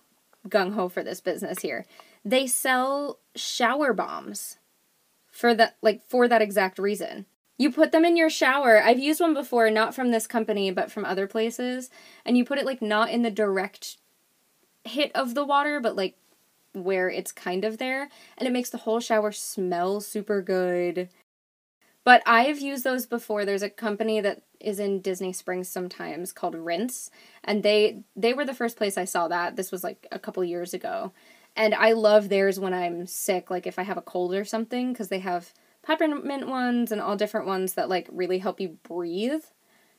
gung 0.47 0.73
ho 0.73 0.87
for 0.87 1.03
this 1.03 1.21
business 1.21 1.61
here. 1.61 1.85
They 2.23 2.47
sell 2.47 3.19
shower 3.35 3.93
bombs 3.93 4.57
for 5.31 5.53
that 5.55 5.77
like 5.81 6.01
for 6.07 6.27
that 6.27 6.41
exact 6.41 6.77
reason. 6.77 7.25
You 7.57 7.71
put 7.71 7.91
them 7.91 8.05
in 8.05 8.17
your 8.17 8.29
shower. 8.29 8.81
I've 8.81 8.99
used 8.99 9.21
one 9.21 9.35
before, 9.35 9.69
not 9.69 9.93
from 9.93 10.11
this 10.11 10.25
company, 10.25 10.71
but 10.71 10.91
from 10.91 11.05
other 11.05 11.27
places. 11.27 11.91
And 12.25 12.35
you 12.35 12.43
put 12.43 12.57
it 12.57 12.65
like 12.65 12.81
not 12.81 13.11
in 13.11 13.21
the 13.21 13.29
direct 13.29 13.97
hit 14.83 15.11
of 15.13 15.35
the 15.35 15.45
water, 15.45 15.79
but 15.79 15.95
like 15.95 16.15
where 16.73 17.09
it's 17.09 17.31
kind 17.31 17.63
of 17.63 17.77
there. 17.77 18.09
And 18.37 18.47
it 18.47 18.51
makes 18.51 18.71
the 18.71 18.79
whole 18.79 18.99
shower 18.99 19.31
smell 19.31 20.01
super 20.01 20.41
good. 20.41 21.09
But 22.03 22.23
I've 22.25 22.59
used 22.59 22.83
those 22.83 23.05
before. 23.05 23.45
There's 23.45 23.61
a 23.61 23.69
company 23.69 24.21
that 24.21 24.41
is 24.59 24.79
in 24.79 25.01
Disney 25.01 25.33
Springs 25.33 25.69
sometimes 25.69 26.31
called 26.31 26.55
Rinse, 26.55 27.11
and 27.43 27.61
they 27.61 28.03
they 28.15 28.33
were 28.33 28.45
the 28.45 28.55
first 28.55 28.75
place 28.75 28.97
I 28.97 29.05
saw 29.05 29.27
that. 29.27 29.55
This 29.55 29.71
was 29.71 29.83
like 29.83 30.07
a 30.11 30.19
couple 30.19 30.43
years 30.43 30.73
ago. 30.73 31.11
And 31.55 31.75
I 31.75 31.91
love 31.91 32.29
theirs 32.29 32.59
when 32.59 32.73
I'm 32.73 33.05
sick, 33.05 33.51
like 33.51 33.67
if 33.67 33.77
I 33.77 33.83
have 33.83 33.97
a 33.97 34.01
cold 34.01 34.33
or 34.33 34.45
something, 34.45 34.93
because 34.93 35.09
they 35.09 35.19
have 35.19 35.53
peppermint 35.83 36.47
ones 36.47 36.91
and 36.91 37.01
all 37.01 37.15
different 37.15 37.47
ones 37.47 37.73
that 37.73 37.89
like 37.89 38.07
really 38.11 38.39
help 38.39 38.59
you 38.59 38.77
breathe. 38.83 39.43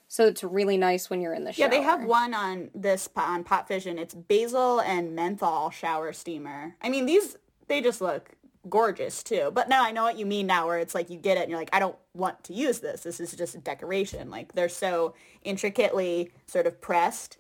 So 0.09 0.27
it's 0.27 0.45
really 0.45 0.77
nice 0.77 1.09
when 1.09 1.21
you're 1.21 1.33
in 1.33 1.45
the 1.45 1.53
shower. 1.53 1.67
Yeah, 1.67 1.71
they 1.71 1.83
have 1.83 2.05
one 2.05 2.35
on 2.35 2.71
this 2.75 3.09
on 3.17 3.45
Pop 3.45 3.69
Fizzion. 3.69 3.99
It's 3.99 4.15
basil 4.15 4.81
and 4.81 5.15
menthol 5.15 5.71
shower 5.71 6.13
steamer. 6.13 6.77
I 6.83 6.91
mean, 6.91 7.07
these 7.07 7.37
they 7.69 7.81
just 7.81 8.01
look 8.01 8.31
gorgeous 8.69 9.23
too. 9.23 9.51
But 9.55 9.69
now 9.69 9.83
I 9.83 9.91
know 9.91 10.03
what 10.03 10.19
you 10.19 10.27
mean 10.27 10.47
now 10.47 10.67
where 10.67 10.79
it's 10.79 10.95
like 10.95 11.11
you 11.11 11.19
get 11.19 11.39
it 11.39 11.43
and 11.43 11.51
you're 11.51 11.59
like 11.59 11.71
I 11.73 11.79
don't 11.79 11.97
want 12.15 12.45
to 12.45 12.53
use 12.53 12.81
this. 12.81 13.03
This 13.03 13.21
is 13.21 13.33
just 13.33 13.55
a 13.55 13.59
decoration. 13.59 14.31
Like 14.31 14.53
they're 14.53 14.69
so 14.69 15.15
intricately 15.43 16.31
sort 16.47 16.67
of 16.67 16.81
pressed 16.81 17.39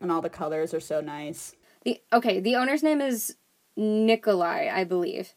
and 0.00 0.12
all 0.12 0.22
the 0.22 0.30
colors 0.30 0.72
are 0.72 0.80
so 0.80 1.00
nice. 1.00 1.56
The 1.84 2.00
okay, 2.12 2.40
the 2.40 2.56
owner's 2.56 2.82
name 2.82 3.00
is 3.00 3.36
Nikolai, 3.76 4.70
I 4.72 4.84
believe. 4.84 5.34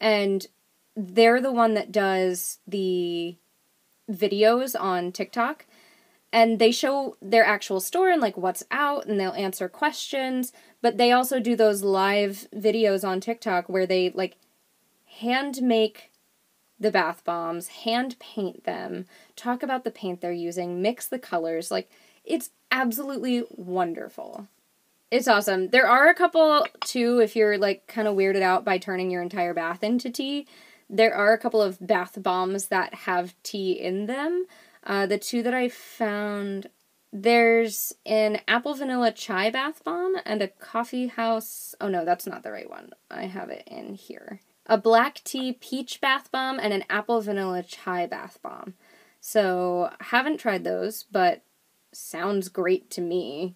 And 0.00 0.46
they're 0.96 1.40
the 1.40 1.52
one 1.52 1.74
that 1.74 1.92
does 1.92 2.58
the 2.66 3.36
videos 4.10 4.78
on 4.78 5.12
TikTok 5.12 5.66
and 6.32 6.58
they 6.58 6.70
show 6.70 7.16
their 7.20 7.44
actual 7.44 7.80
store 7.80 8.08
and 8.08 8.22
like 8.22 8.36
what's 8.36 8.64
out 8.70 9.06
and 9.06 9.18
they'll 9.18 9.32
answer 9.32 9.68
questions 9.68 10.52
but 10.80 10.96
they 10.96 11.10
also 11.10 11.40
do 11.40 11.56
those 11.56 11.82
live 11.82 12.46
videos 12.54 13.06
on 13.06 13.20
TikTok 13.20 13.68
where 13.68 13.84
they 13.84 14.10
like 14.10 14.36
hand 15.18 15.60
make 15.62 16.12
the 16.78 16.90
bath 16.90 17.24
bombs, 17.24 17.68
hand 17.68 18.18
paint 18.18 18.64
them, 18.64 19.06
talk 19.34 19.62
about 19.62 19.84
the 19.84 19.90
paint 19.90 20.20
they're 20.20 20.32
using, 20.32 20.82
mix 20.82 21.06
the 21.06 21.18
colors. 21.18 21.70
Like, 21.70 21.90
it's 22.24 22.50
absolutely 22.70 23.44
wonderful. 23.50 24.48
It's 25.10 25.28
awesome. 25.28 25.68
There 25.68 25.86
are 25.86 26.08
a 26.08 26.14
couple, 26.14 26.66
too, 26.84 27.20
if 27.20 27.36
you're 27.36 27.58
like 27.58 27.86
kind 27.86 28.08
of 28.08 28.16
weirded 28.16 28.42
out 28.42 28.64
by 28.64 28.78
turning 28.78 29.10
your 29.10 29.22
entire 29.22 29.54
bath 29.54 29.82
into 29.82 30.10
tea. 30.10 30.46
There 30.90 31.14
are 31.14 31.32
a 31.32 31.38
couple 31.38 31.62
of 31.62 31.78
bath 31.84 32.22
bombs 32.22 32.68
that 32.68 32.94
have 32.94 33.34
tea 33.42 33.72
in 33.72 34.06
them. 34.06 34.46
Uh, 34.84 35.06
the 35.06 35.18
two 35.18 35.42
that 35.42 35.54
I 35.54 35.68
found, 35.68 36.68
there's 37.12 37.92
an 38.04 38.40
apple 38.46 38.74
vanilla 38.74 39.12
chai 39.12 39.50
bath 39.50 39.82
bomb 39.84 40.16
and 40.24 40.42
a 40.42 40.48
coffee 40.48 41.08
house. 41.08 41.74
Oh 41.80 41.88
no, 41.88 42.04
that's 42.04 42.26
not 42.26 42.42
the 42.42 42.52
right 42.52 42.70
one. 42.70 42.90
I 43.10 43.26
have 43.26 43.50
it 43.50 43.64
in 43.66 43.94
here 43.94 44.40
a 44.66 44.76
black 44.76 45.22
tea 45.24 45.52
peach 45.52 46.00
bath 46.00 46.30
bomb 46.30 46.58
and 46.58 46.72
an 46.72 46.84
apple 46.90 47.20
vanilla 47.20 47.62
chai 47.62 48.06
bath 48.06 48.38
bomb. 48.42 48.74
So, 49.20 49.90
haven't 50.00 50.38
tried 50.38 50.64
those, 50.64 51.04
but 51.04 51.42
sounds 51.92 52.48
great 52.48 52.90
to 52.90 53.00
me. 53.00 53.54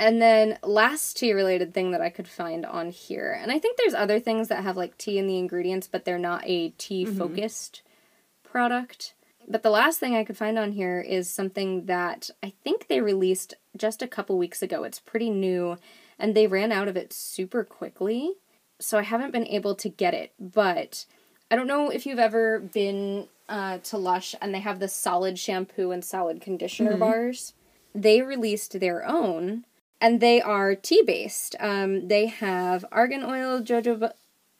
And 0.00 0.20
then 0.20 0.58
last 0.62 1.18
tea 1.18 1.34
related 1.34 1.74
thing 1.74 1.90
that 1.90 2.00
I 2.00 2.08
could 2.08 2.26
find 2.26 2.64
on 2.64 2.88
here. 2.88 3.38
And 3.38 3.52
I 3.52 3.58
think 3.58 3.76
there's 3.76 3.92
other 3.92 4.18
things 4.18 4.48
that 4.48 4.64
have 4.64 4.78
like 4.78 4.96
tea 4.96 5.18
in 5.18 5.26
the 5.26 5.36
ingredients, 5.36 5.86
but 5.86 6.06
they're 6.06 6.18
not 6.18 6.42
a 6.46 6.70
tea 6.70 7.04
focused 7.04 7.82
mm-hmm. 7.84 8.50
product. 8.50 9.12
But 9.46 9.62
the 9.62 9.68
last 9.68 10.00
thing 10.00 10.16
I 10.16 10.24
could 10.24 10.38
find 10.38 10.58
on 10.58 10.72
here 10.72 11.00
is 11.02 11.28
something 11.28 11.84
that 11.84 12.30
I 12.42 12.54
think 12.64 12.88
they 12.88 13.02
released 13.02 13.52
just 13.76 14.00
a 14.00 14.08
couple 14.08 14.38
weeks 14.38 14.62
ago. 14.62 14.84
It's 14.84 15.00
pretty 15.00 15.28
new 15.28 15.76
and 16.18 16.34
they 16.34 16.46
ran 16.46 16.72
out 16.72 16.88
of 16.88 16.96
it 16.96 17.12
super 17.12 17.62
quickly 17.62 18.36
so 18.78 18.96
I 18.96 19.02
haven't 19.02 19.32
been 19.32 19.46
able 19.48 19.74
to 19.74 19.90
get 19.90 20.14
it. 20.14 20.32
But 20.40 21.04
I 21.50 21.56
don't 21.56 21.66
know 21.66 21.90
if 21.90 22.06
you've 22.06 22.18
ever 22.18 22.58
been 22.58 23.28
uh, 23.50 23.78
to 23.78 23.98
Lush 23.98 24.34
and 24.40 24.54
they 24.54 24.60
have 24.60 24.80
the 24.80 24.88
solid 24.88 25.38
shampoo 25.38 25.90
and 25.90 26.02
solid 26.02 26.40
conditioner 26.40 26.92
mm-hmm. 26.92 27.00
bars. 27.00 27.52
They 27.94 28.22
released 28.22 28.80
their 28.80 29.06
own, 29.06 29.64
and 30.00 30.20
they 30.20 30.40
are 30.40 30.74
tea 30.74 31.02
based. 31.06 31.56
Um, 31.60 32.08
they 32.08 32.26
have 32.26 32.84
argan 32.90 33.22
oil, 33.24 33.60
jojoba 33.60 34.12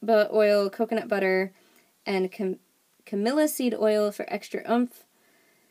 oil, 0.08 0.70
coconut 0.70 1.08
butter, 1.08 1.52
and 2.06 2.30
cam- 2.30 2.58
camellia 3.06 3.48
seed 3.48 3.74
oil 3.74 4.12
for 4.12 4.26
extra 4.28 4.62
oomph. 4.70 5.04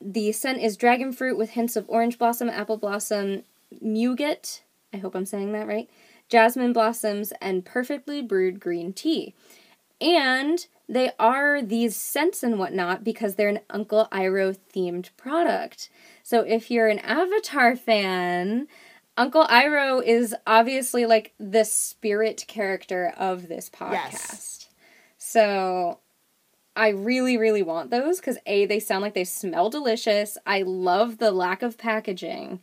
The 0.01 0.31
scent 0.31 0.61
is 0.61 0.77
dragon 0.77 1.11
fruit 1.11 1.37
with 1.37 1.51
hints 1.51 1.75
of 1.75 1.85
orange 1.89 2.17
blossom, 2.17 2.49
apple 2.49 2.77
blossom, 2.77 3.43
muguet. 3.83 4.61
I 4.93 4.97
hope 4.97 5.13
I'm 5.13 5.25
saying 5.25 5.51
that 5.51 5.67
right 5.67 5.89
jasmine 6.29 6.71
blossoms, 6.71 7.33
and 7.41 7.65
perfectly 7.65 8.21
brewed 8.21 8.59
green 8.59 8.93
tea. 8.93 9.33
And 9.99 10.65
they 10.87 11.11
are 11.19 11.61
these 11.61 11.95
scents 11.95 12.41
and 12.41 12.57
whatnot 12.57 13.03
because 13.03 13.35
they're 13.35 13.49
an 13.49 13.59
Uncle 13.69 14.07
Iroh 14.11 14.57
themed 14.73 15.09
product. 15.17 15.89
So 16.23 16.41
if 16.41 16.71
you're 16.71 16.87
an 16.87 16.99
Avatar 16.99 17.75
fan, 17.75 18.67
Uncle 19.19 19.45
Iroh 19.47 20.01
is 20.01 20.33
obviously 20.47 21.05
like 21.05 21.33
the 21.37 21.65
spirit 21.65 22.45
character 22.47 23.13
of 23.17 23.49
this 23.49 23.69
podcast. 23.69 24.13
Yes. 24.13 24.69
So 25.17 25.99
I 26.73 26.89
really, 26.89 27.35
really 27.35 27.61
want 27.61 27.91
those 27.91 28.21
because 28.21 28.37
A, 28.45 28.65
they 28.65 28.79
sound 28.79 29.01
like 29.01 29.15
they 29.15 29.25
smell 29.25 29.69
delicious. 29.69 30.37
I 30.47 30.61
love 30.61 31.17
the 31.17 31.31
lack 31.31 31.61
of 31.61 31.77
packaging. 31.77 32.61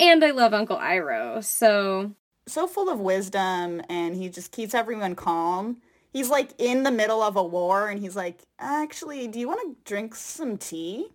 And 0.00 0.24
I 0.24 0.30
love 0.30 0.54
Uncle 0.54 0.78
Iroh. 0.78 1.44
So 1.44 2.12
so 2.48 2.66
full 2.66 2.88
of 2.88 2.98
wisdom 2.98 3.82
and 3.90 4.16
he 4.16 4.30
just 4.30 4.50
keeps 4.50 4.74
everyone 4.74 5.14
calm. 5.14 5.76
He's 6.10 6.30
like 6.30 6.52
in 6.56 6.84
the 6.84 6.90
middle 6.90 7.22
of 7.22 7.36
a 7.36 7.44
war 7.44 7.90
and 7.90 8.00
he's 8.00 8.16
like, 8.16 8.46
actually, 8.58 9.28
do 9.28 9.38
you 9.38 9.46
want 9.46 9.60
to 9.60 9.76
drink 9.84 10.14
some 10.14 10.56
tea? 10.56 11.10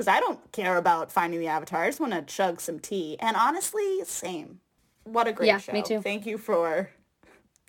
Because 0.00 0.16
I 0.16 0.20
don't 0.20 0.50
care 0.50 0.78
about 0.78 1.12
finding 1.12 1.40
the 1.40 1.48
avatar. 1.48 1.84
I 1.84 1.88
just 1.88 2.00
want 2.00 2.14
to 2.14 2.22
chug 2.22 2.58
some 2.58 2.78
tea. 2.78 3.18
And 3.20 3.36
honestly, 3.36 4.02
same. 4.04 4.60
What 5.04 5.28
a 5.28 5.32
great 5.34 5.48
yeah, 5.48 5.58
show. 5.58 5.72
Me 5.72 5.82
too. 5.82 6.00
Thank 6.00 6.24
you 6.24 6.38
for 6.38 6.88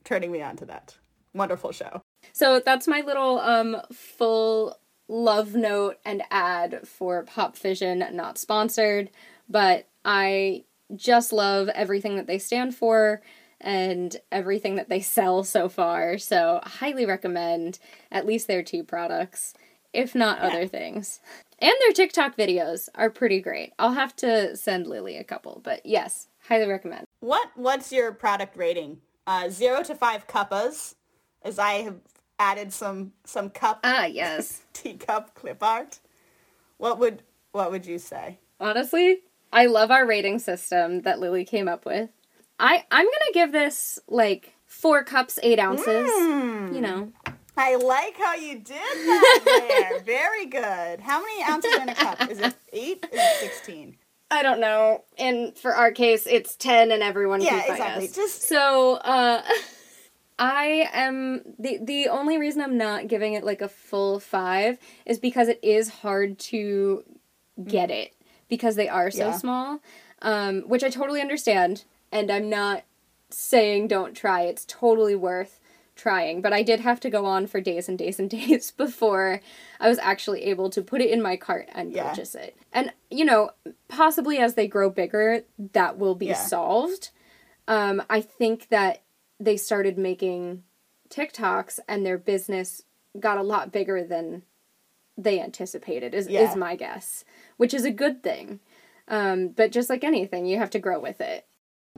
turning 0.06 0.32
me 0.32 0.42
on 0.42 0.56
to 0.56 0.66
that. 0.68 0.96
Wonderful 1.34 1.74
show. 1.74 2.02
So 2.32 2.62
that's 2.62 2.88
my 2.88 3.02
little 3.02 3.42
um 3.42 3.82
full 3.92 4.80
love 5.10 5.56
note 5.56 5.98
and 6.06 6.24
ad 6.32 6.88
for 6.88 7.22
Pop 7.24 7.58
Fizzion, 7.58 8.14
not 8.14 8.38
sponsored, 8.38 9.10
but 9.50 9.90
I 10.06 10.64
just 10.96 11.34
love 11.34 11.68
everything 11.68 12.16
that 12.16 12.28
they 12.28 12.40
stand 12.40 12.74
for 12.74 13.22
and 13.60 14.16
everything 14.32 14.78
that 14.78 14.88
they 14.88 15.02
sell 15.02 15.44
so 15.44 15.68
far. 15.68 16.18
So, 16.18 16.62
highly 16.64 17.06
recommend 17.06 17.78
at 18.10 18.26
least 18.26 18.48
their 18.48 18.64
two 18.64 18.86
products, 18.86 19.54
if 19.94 20.16
not 20.16 20.40
yeah. 20.40 20.48
other 20.48 20.68
things. 20.68 21.20
And 21.60 21.74
their 21.82 21.94
TikTok 21.94 22.36
videos 22.36 22.90
are 22.96 23.10
pretty 23.10 23.40
great. 23.40 23.74
I'll 23.78 23.94
have 23.94 24.16
to 24.18 24.56
send 24.56 24.88
Lily 24.88 25.18
a 25.18 25.24
couple, 25.24 25.62
but 25.64 25.86
yes, 25.86 26.28
highly 26.48 26.68
recommend. 26.68 27.06
What 27.20 27.52
what's 27.56 27.92
your 27.92 28.12
product 28.12 28.58
rating? 28.58 29.02
Uh, 29.28 29.50
zero 29.50 29.84
to 29.84 29.94
five 29.94 30.28
cuppas, 30.28 30.96
as 31.44 31.60
I 31.60 31.74
have 31.84 32.00
added 32.40 32.74
some 32.74 33.12
some 33.24 33.52
cup 33.52 33.80
ah 33.84 34.06
yes 34.06 34.62
teacup 34.74 35.36
clip 35.36 35.62
art. 35.62 36.00
What 36.78 36.98
would 36.98 37.22
what 37.52 37.70
would 37.70 37.86
you 37.86 38.00
say? 38.00 38.40
Honestly, 38.60 39.20
I 39.54 39.68
love 39.68 39.92
our 39.92 40.06
rating 40.08 40.40
system 40.40 41.02
that 41.02 41.20
Lily 41.20 41.46
came 41.46 41.68
up 41.68 41.86
with. 41.86 42.10
I 42.60 42.86
I'm 42.90 43.06
gonna 43.06 43.34
give 43.34 43.52
this 43.52 44.00
like 44.08 44.56
four 44.66 45.04
cups, 45.04 45.38
eight 45.44 45.60
ounces. 45.60 46.10
Mm. 46.10 46.74
You 46.74 46.82
know. 46.82 47.12
I 47.62 47.76
like 47.76 48.18
how 48.18 48.34
you 48.34 48.56
did 48.56 48.76
that 48.76 49.42
there. 49.46 50.00
Very 50.04 50.48
good. 50.48 51.00
How 51.00 51.22
many 51.22 51.44
ounces 51.44 51.74
in 51.76 51.90
a 51.90 51.94
cup? 51.94 52.30
Is 52.32 52.40
it 52.40 52.56
eight? 52.74 53.06
Is 53.12 53.20
it 53.20 53.40
sixteen? 53.40 53.98
I 54.32 54.42
don't 54.42 54.60
know. 54.60 55.04
And 55.20 55.56
for 55.56 55.76
our 55.76 55.92
case, 55.92 56.26
it's 56.26 56.56
ten, 56.56 56.92
and 56.92 57.04
everyone 57.04 57.42
yeah, 57.42 57.62
can 57.62 57.72
exactly. 57.72 58.08
us. 58.08 58.16
Just 58.16 58.48
so. 58.48 58.96
uh 58.96 59.44
I 60.40 60.90
am 60.92 61.44
the 61.60 61.78
the 61.84 62.08
only 62.08 62.40
reason 62.40 62.64
I'm 62.64 62.78
not 62.78 63.08
giving 63.08 63.36
it 63.36 63.44
like 63.44 63.62
a 63.62 63.68
full 63.70 64.20
five 64.20 64.80
is 65.06 65.20
because 65.20 65.48
it 65.48 65.60
is 65.62 65.90
hard 65.90 66.40
to 66.40 67.04
get 67.64 67.90
mm. 67.90 68.06
it 68.06 68.16
because 68.50 68.76
they 68.76 68.90
are 68.90 69.12
so 69.12 69.28
yeah. 69.28 69.38
small, 69.38 69.82
um, 70.24 70.62
which 70.62 70.84
I 70.84 70.90
totally 70.90 71.22
understand. 71.22 71.84
And 72.12 72.32
I'm 72.32 72.50
not 72.50 72.86
saying 73.30 73.88
don't 73.88 74.16
try. 74.16 74.42
It's 74.42 74.66
totally 74.66 75.16
worth 75.16 75.61
trying. 76.02 76.42
But 76.42 76.54
I 76.54 76.64
did 76.64 76.80
have 76.80 77.00
to 77.02 77.10
go 77.10 77.26
on 77.26 77.48
for 77.48 77.62
days 77.62 77.88
and 77.88 77.98
days 77.98 78.20
and 78.20 78.30
days 78.48 78.72
before 78.72 79.42
I 79.80 79.88
was 79.88 80.00
actually 80.00 80.44
able 80.44 80.70
to 80.72 80.82
put 80.82 81.02
it 81.02 81.12
in 81.12 81.22
my 81.22 81.38
cart 81.38 81.70
and 81.74 81.92
yeah. 81.94 82.10
purchase 82.10 82.36
it. 82.36 82.58
And, 82.74 82.92
you 83.10 83.26
know, 83.26 83.52
possibly 83.88 84.38
as 84.38 84.56
they 84.56 84.68
grow 84.68 84.90
bigger, 84.90 85.42
that 85.74 85.98
will 85.98 86.16
be 86.16 86.28
yeah. 86.28 86.34
solved. 86.36 87.12
Um, 87.68 88.02
I 88.10 88.22
think 88.22 88.70
that 88.70 89.04
they 89.40 89.58
started 89.58 89.98
making 89.98 90.64
TikToks 91.10 91.80
and 91.88 92.06
their 92.06 92.18
business 92.18 92.84
got 93.20 93.38
a 93.38 93.44
lot 93.44 93.72
bigger 93.72 94.04
than 94.04 94.44
they 95.18 95.40
anticipated 95.40 96.14
is, 96.14 96.28
Yeah. 96.28 96.50
is 96.50 96.56
my 96.56 96.76
guess 96.76 97.26
which 97.58 97.74
is 97.74 97.84
a 97.84 97.92
good 97.92 98.24
thing 98.24 98.62
um, 99.10 99.50
but 99.50 99.72
just 99.72 99.90
like 99.90 100.06
anything 100.06 100.46
you 100.46 100.58
have 100.58 100.70
to 100.70 100.80
grow 100.80 101.00
with 101.00 101.20
it 101.20 101.46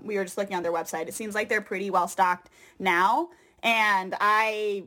we 0.02 0.18
were 0.18 0.24
just 0.24 0.38
looking 0.38 0.56
on 0.56 0.64
their 0.64 0.72
website. 0.72 1.08
It 1.08 1.14
seems 1.14 1.36
like 1.36 1.50
they're 1.50 1.62
pretty 1.62 1.90
well 1.90 2.08
stocked 2.08 2.50
now, 2.80 3.30
and 3.64 4.16
I 4.20 4.84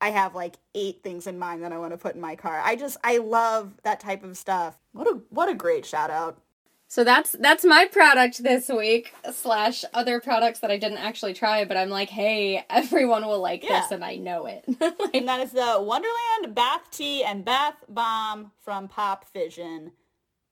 I 0.00 0.10
have 0.10 0.34
like 0.34 0.56
eight 0.74 1.02
things 1.02 1.26
in 1.26 1.38
mind 1.38 1.62
that 1.62 1.72
I 1.72 1.78
want 1.78 1.92
to 1.92 1.98
put 1.98 2.14
in 2.14 2.20
my 2.20 2.36
car. 2.36 2.60
I 2.64 2.74
just 2.76 2.96
I 3.04 3.18
love 3.18 3.74
that 3.84 4.00
type 4.00 4.24
of 4.24 4.36
stuff. 4.36 4.78
What 4.92 5.06
a 5.06 5.20
what 5.30 5.48
a 5.48 5.54
great 5.54 5.84
shout 5.86 6.10
out. 6.10 6.40
so 6.88 7.04
that's 7.04 7.32
that's 7.32 7.64
my 7.64 7.86
product 7.86 8.42
this 8.42 8.68
week 8.68 9.12
slash 9.32 9.84
other 9.92 10.20
products 10.20 10.60
that 10.60 10.70
i 10.70 10.78
didn't 10.78 10.96
actually 10.98 11.34
try 11.34 11.62
but 11.66 11.76
i'm 11.76 11.90
like 11.90 12.08
hey 12.08 12.64
everyone 12.70 13.26
will 13.26 13.40
like 13.40 13.60
this 13.60 13.90
and 13.90 14.02
i 14.02 14.16
know 14.16 14.46
it 14.46 14.64
And 15.14 15.28
that 15.28 15.40
is 15.40 15.52
the 15.52 15.76
Wonderland 15.80 16.54
Bath 16.54 16.84
Tea 16.90 17.22
and 17.24 17.44
Bath 17.44 17.84
Bomb 17.88 18.52
from 18.64 18.88
Pop 18.88 19.26
Fizzion. 19.32 19.90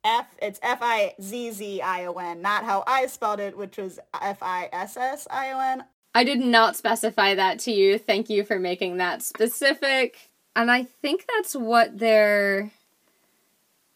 F 0.04 0.26
it's 0.42 0.60
F 0.62 0.78
I 0.82 1.14
Z 1.20 1.50
Z 1.52 1.80
I 1.80 2.04
O 2.06 2.12
N, 2.14 2.42
not 2.42 2.64
how 2.64 2.84
I 2.86 3.06
spelled 3.06 3.40
it, 3.40 3.56
which 3.56 3.76
was 3.78 3.98
F 4.20 4.38
I 4.42 4.68
S 4.72 4.96
S 4.96 5.26
I 5.30 5.52
O 5.52 5.58
N. 5.58 5.84
I 6.16 6.24
did 6.24 6.40
not 6.40 6.76
specify 6.76 7.34
that 7.34 7.58
to 7.58 7.70
you. 7.70 7.98
Thank 7.98 8.30
you 8.30 8.42
for 8.42 8.58
making 8.58 8.96
that 8.96 9.20
specific. 9.20 10.30
And 10.56 10.70
I 10.70 10.84
think 10.84 11.26
that's 11.28 11.54
what 11.54 11.98
their 11.98 12.70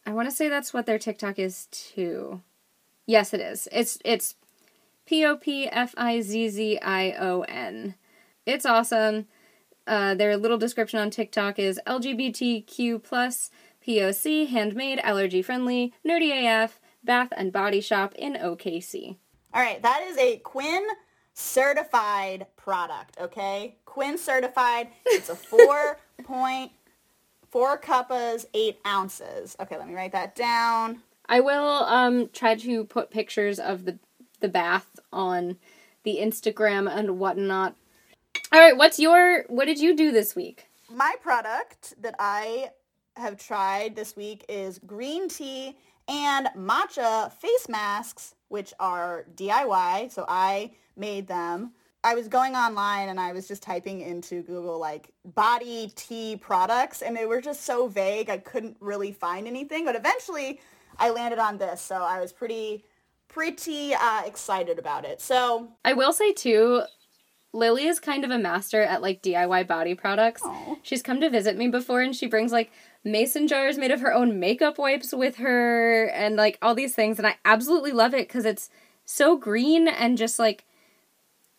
I 0.05 0.12
want 0.12 0.29
to 0.29 0.37
say 0.37 0.50
that's 0.50 0.75
what 0.75 0.85
their 0.85 0.99
TikTok 0.99 1.39
is 1.39 1.67
too. 1.71 2.43
Yes, 3.07 3.33
it 3.33 3.41
is. 3.41 3.69
It's 3.73 3.97
it's 4.05 4.35
P 5.07 5.25
O 5.25 5.35
P 5.35 5.67
F 5.67 5.95
I 5.97 6.21
Z 6.21 6.50
Z 6.50 6.79
I 6.81 7.12
O 7.12 7.41
N. 7.49 7.95
It's 8.45 8.67
awesome. 8.67 9.27
Uh, 9.87 10.15
their 10.15 10.37
little 10.37 10.59
description 10.59 11.00
on 11.00 11.09
TikTok 11.09 11.59
is 11.59 11.81
LGBTQ 11.87 13.03
plus 13.03 13.50
POC, 13.83 14.47
handmade, 14.47 14.99
allergy 14.99 15.41
friendly, 15.41 15.95
nerdy 16.07 16.33
AF, 16.33 16.81
bath 17.03 17.33
and 17.35 17.50
body 17.50 17.81
shop 17.81 18.15
in 18.17 18.35
OKC. 18.35 19.17
All 19.55 19.62
right, 19.62 19.81
that 19.81 20.03
is 20.03 20.19
a 20.19 20.37
Quinn 20.37 20.87
certified 21.40 22.47
product, 22.56 23.16
okay? 23.20 23.76
Quinn 23.85 24.18
certified. 24.18 24.88
It's 25.06 25.28
a 25.28 25.35
four 25.35 25.99
point 26.23 26.73
four 27.50 27.78
cuppas, 27.78 28.47
eight 28.54 28.78
ounces. 28.87 29.56
Okay, 29.61 29.76
let 29.76 29.88
me 29.88 29.94
write 29.94 30.12
that 30.12 30.35
down. 30.35 31.00
I 31.28 31.40
will 31.40 31.85
um 31.85 32.28
try 32.32 32.54
to 32.56 32.85
put 32.85 33.11
pictures 33.11 33.59
of 33.59 33.85
the 33.85 33.99
the 34.40 34.49
bath 34.49 34.99
on 35.12 35.56
the 36.04 36.18
Instagram 36.20 36.90
and 36.90 37.18
whatnot. 37.18 37.76
All 38.52 38.61
right, 38.61 38.76
what's 38.76 38.99
your 38.99 39.44
what 39.49 39.66
did 39.66 39.78
you 39.78 39.97
do 39.97 40.12
this 40.12 40.35
week? 40.35 40.66
My 40.92 41.14
product 41.20 41.94
that 42.00 42.14
I 42.18 42.70
have 43.16 43.38
tried 43.38 43.97
this 43.97 44.16
week 44.16 44.44
is 44.49 44.78
green 44.80 45.28
tea 45.28 45.76
and 46.09 46.49
matcha 46.56 47.32
face 47.32 47.68
masks, 47.68 48.35
which 48.50 48.75
are 48.78 49.25
DIY. 49.37 50.12
So 50.12 50.26
I 50.28 50.73
made 50.97 51.26
them. 51.26 51.73
I 52.02 52.14
was 52.14 52.28
going 52.28 52.54
online 52.54 53.09
and 53.09 53.21
I 53.21 53.33
was 53.33 53.47
just 53.47 53.62
typing 53.62 54.00
into 54.00 54.42
Google 54.42 54.78
like 54.78 55.12
body 55.25 55.92
tea 55.95 56.37
products 56.37 57.00
and 57.00 57.16
they 57.16 57.26
were 57.26 57.40
just 57.40 57.64
so 57.64 57.88
vague. 57.88 58.28
I 58.28 58.38
couldn't 58.38 58.76
really 58.80 59.12
find 59.12 59.47
anything, 59.47 59.85
but 59.85 59.95
eventually 59.95 60.61
I 60.99 61.11
landed 61.11 61.38
on 61.38 61.59
this. 61.59 61.80
So 61.80 61.97
I 61.97 62.21
was 62.21 62.33
pretty, 62.33 62.85
pretty 63.28 63.95
uh, 63.95 64.23
excited 64.26 64.78
about 64.78 65.04
it. 65.04 65.21
So, 65.21 65.69
I 65.85 65.92
will 65.92 66.12
say 66.12 66.33
too, 66.33 66.83
Lily 67.52 67.87
is 67.87 68.00
kind 68.00 68.25
of 68.25 68.30
a 68.30 68.38
master 68.38 68.83
at 68.83 69.02
like 69.02 69.23
DIY 69.23 69.66
body 69.69 69.95
products. 69.95 70.42
Aw. 70.45 70.76
She's 70.83 71.02
come 71.02 71.21
to 71.21 71.30
visit 71.30 71.57
me 71.57 71.68
before 71.68 72.01
and 72.01 72.16
she 72.16 72.27
brings 72.27 72.51
like 72.51 72.72
mason 73.05 73.49
jars 73.49 73.79
made 73.79 73.91
of 73.91 74.01
her 74.01 74.13
own 74.13 74.39
makeup 74.39 74.79
wipes 74.79 75.13
with 75.13 75.37
her 75.37 76.05
and 76.07 76.37
like 76.37 76.59
all 76.61 76.75
these 76.75 76.95
things 76.95 77.19
and 77.19 77.27
I 77.27 77.37
absolutely 77.45 77.93
love 77.93 78.15
it 78.15 78.29
cuz 78.29 78.45
it's 78.45 78.69
so 79.05 79.37
green 79.37 79.89
and 79.89 80.19
just 80.19 80.39
like 80.39 80.65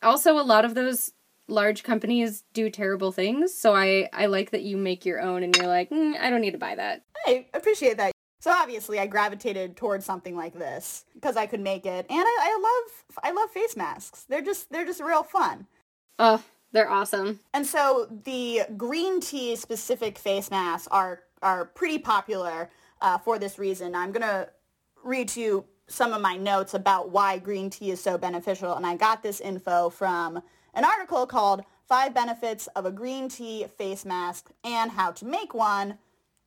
also 0.03 0.39
a 0.39 0.41
lot 0.41 0.65
of 0.65 0.75
those 0.75 1.11
large 1.47 1.83
companies 1.83 2.43
do 2.53 2.69
terrible 2.69 3.11
things. 3.11 3.53
So 3.53 3.75
I 3.75 4.09
I 4.13 4.27
like 4.27 4.51
that 4.51 4.63
you 4.63 4.77
make 4.77 5.05
your 5.05 5.21
own 5.21 5.43
and 5.43 5.55
you're 5.55 5.67
like, 5.67 5.89
mm, 5.89 6.17
I 6.19 6.29
don't 6.29 6.41
need 6.41 6.51
to 6.51 6.57
buy 6.57 6.75
that. 6.75 7.03
I 7.25 7.45
appreciate 7.53 7.97
that. 7.97 8.11
So 8.39 8.49
obviously 8.49 8.99
I 8.99 9.05
gravitated 9.05 9.77
towards 9.77 10.03
something 10.03 10.35
like 10.35 10.53
this 10.53 11.05
because 11.13 11.37
I 11.37 11.45
could 11.45 11.59
make 11.59 11.85
it. 11.85 12.05
And 12.09 12.23
I, 12.25 12.37
I 12.41 12.59
love, 12.59 13.23
I 13.23 13.31
love 13.31 13.51
face 13.51 13.77
masks. 13.77 14.25
They're 14.27 14.41
just, 14.41 14.71
they're 14.71 14.85
just 14.85 14.99
real 14.99 15.21
fun. 15.21 15.67
Oh, 16.17 16.43
they're 16.71 16.89
awesome. 16.89 17.41
And 17.53 17.67
so 17.67 18.07
the 18.23 18.63
green 18.75 19.21
tea 19.21 19.55
specific 19.55 20.17
face 20.17 20.49
masks 20.49 20.87
are 20.89 21.21
are 21.41 21.65
pretty 21.65 21.99
popular 21.99 22.69
uh, 23.01 23.17
for 23.17 23.39
this 23.39 23.57
reason. 23.57 23.95
I'm 23.95 24.11
gonna 24.11 24.49
read 25.03 25.27
to 25.29 25.39
you 25.39 25.65
some 25.87 26.13
of 26.13 26.21
my 26.21 26.37
notes 26.37 26.73
about 26.73 27.09
why 27.09 27.37
green 27.37 27.69
tea 27.69 27.91
is 27.91 28.01
so 28.01 28.17
beneficial, 28.17 28.75
and 28.75 28.85
I 28.85 28.95
got 28.95 29.23
this 29.23 29.41
info 29.41 29.89
from 29.89 30.41
an 30.73 30.85
article 30.85 31.25
called 31.25 31.63
Five 31.87 32.13
Benefits 32.13 32.67
of 32.67 32.85
a 32.85 32.91
Green 32.91 33.27
Tea 33.27 33.65
Face 33.77 34.05
Mask 34.05 34.49
and 34.63 34.91
How 34.91 35.11
to 35.11 35.25
Make 35.25 35.53
One 35.53 35.97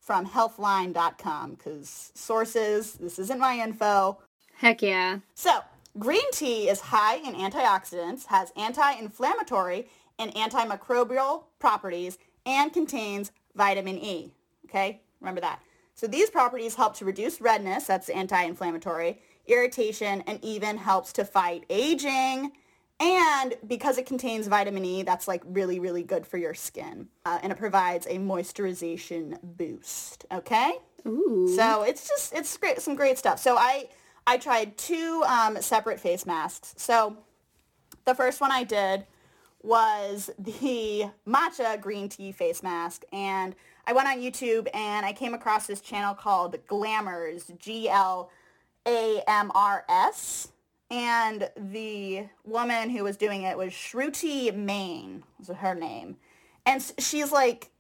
from 0.01 0.27
healthline.com 0.27 1.55
because 1.55 2.13
sources, 2.15 2.95
this 2.95 3.19
isn't 3.19 3.39
my 3.39 3.59
info, 3.59 4.19
Heck 4.57 4.83
yeah. 4.83 5.19
so, 5.35 5.61
green 5.99 6.31
tea 6.33 6.69
is 6.69 6.81
high 6.81 7.17
in 7.17 7.35
antioxidants, 7.35 8.27
has 8.27 8.53
anti-inflammatory 8.57 9.89
and 10.19 10.33
antimicrobial 10.35 11.45
properties, 11.59 12.19
and 12.47 12.73
contains 12.73 13.33
vitamin 13.55 13.99
E. 13.99 14.31
Okay, 14.65 15.01
remember 15.21 15.41
that. 15.41 15.61
So 15.95 16.07
these 16.07 16.31
properties 16.31 16.75
help 16.75 16.97
to 16.97 17.05
reduce 17.05 17.41
redness, 17.41 17.87
that's 17.87 18.09
anti-inflammatory, 18.09 19.21
irritation, 19.47 20.23
and 20.27 20.43
even 20.45 20.77
helps 20.77 21.13
to 21.15 21.25
fight 21.25 21.65
aging. 21.71 22.53
And 23.01 23.55
because 23.67 23.99
it 23.99 24.07
contains 24.07 24.47
vitamin 24.47 24.85
E, 24.85 25.03
that's 25.03 25.29
like 25.29 25.43
really, 25.45 25.79
really 25.79 26.03
good 26.03 26.27
for 26.27 26.39
your 26.39 26.55
skin. 26.55 27.09
Uh, 27.25 27.39
and 27.43 27.53
it 27.53 27.59
provides 27.59 28.07
a 28.07 28.19
moisturization 28.19 29.39
boost. 29.43 30.25
Okay? 30.33 30.75
Ooh. 31.07 31.53
So 31.55 31.83
it's 31.83 32.09
just 32.09 32.33
it's 32.33 32.57
great, 32.57 32.81
some 32.81 32.95
great 32.95 33.19
stuff. 33.19 33.39
So 33.39 33.57
I 33.57 33.89
I 34.27 34.39
tried 34.39 34.77
two 34.79 35.23
um, 35.27 35.61
separate 35.61 36.01
face 36.01 36.25
masks. 36.25 36.75
So 36.77 37.17
the 38.05 38.15
first 38.15 38.41
one 38.41 38.51
I 38.51 38.65
did 38.65 39.07
was 39.63 40.31
the 40.39 41.07
matcha 41.27 41.81
green 41.81 42.09
tea 42.09 42.33
face 42.33 42.63
mask, 42.63 43.05
and 43.13 43.55
I 43.87 43.93
went 43.93 44.09
on 44.09 44.19
YouTube 44.19 44.69
and 44.75 45.05
I 45.05 45.13
came 45.13 45.35
across 45.35 45.67
this 45.67 45.81
channel 45.81 46.15
called 46.15 46.57
Glamrs 46.67 47.51
G 47.59 47.89
L 47.89 48.31
A 48.87 49.23
M 49.27 49.51
R 49.55 49.85
S. 49.89 50.49
And 50.91 51.49
the 51.57 52.27
woman 52.45 52.91
who 52.91 53.03
was 53.05 53.17
doing 53.17 53.43
it 53.43 53.57
was 53.57 53.73
Shruti 53.73 54.55
Main, 54.55 55.25
was 55.39 55.49
her 55.49 55.75
name. 55.75 56.17
And 56.67 56.85
she's 56.99 57.33
like 57.33 57.71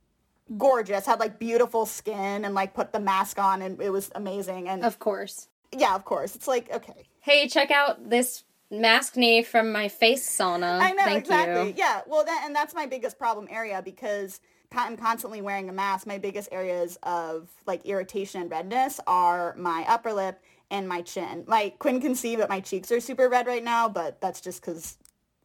gorgeous, 0.58 1.06
had 1.06 1.20
like 1.20 1.38
beautiful 1.38 1.86
skin 1.86 2.44
and 2.44 2.54
like 2.54 2.74
put 2.74 2.92
the 2.92 3.00
mask 3.00 3.38
on 3.38 3.62
and 3.62 3.80
it 3.80 3.90
was 3.90 4.10
amazing. 4.14 4.68
And 4.68 4.84
Of 4.84 4.98
course. 4.98 5.48
yeah, 5.72 5.94
of 5.94 6.04
course. 6.04 6.34
It's 6.34 6.48
like, 6.48 6.72
okay. 6.72 7.04
Hey, 7.20 7.46
check 7.46 7.70
out 7.70 8.10
this 8.10 8.44
mask 8.70 9.16
knee 9.16 9.42
from 9.42 9.70
my 9.70 9.88
face 9.88 10.28
sauna. 10.28 10.80
I 10.80 10.90
know, 10.92 11.04
Thank 11.04 11.18
exactly. 11.24 11.68
you. 11.68 11.74
Yeah. 11.76 12.00
Well, 12.06 12.24
that, 12.24 12.42
and 12.44 12.54
that's 12.56 12.74
my 12.74 12.86
biggest 12.86 13.18
problem 13.18 13.46
area 13.50 13.80
because 13.82 14.40
I'm 14.72 14.96
constantly 14.96 15.40
wearing 15.40 15.68
a 15.68 15.72
mask. 15.72 16.06
My 16.06 16.18
biggest 16.18 16.48
areas 16.52 16.98
of 17.02 17.48
like 17.66 17.84
irritation 17.86 18.40
and 18.40 18.50
redness 18.50 19.00
are 19.06 19.54
my 19.56 19.84
upper 19.88 20.12
lip 20.12 20.40
and 20.70 20.88
my 20.88 21.02
chin. 21.02 21.44
Like 21.46 21.78
Quinn 21.78 22.00
can 22.00 22.14
see 22.14 22.36
that 22.36 22.48
my 22.48 22.60
cheeks 22.60 22.90
are 22.90 23.00
super 23.00 23.28
red 23.28 23.46
right 23.46 23.62
now, 23.62 23.88
but 23.88 24.20
that's 24.20 24.40
just 24.40 24.60
because 24.60 24.98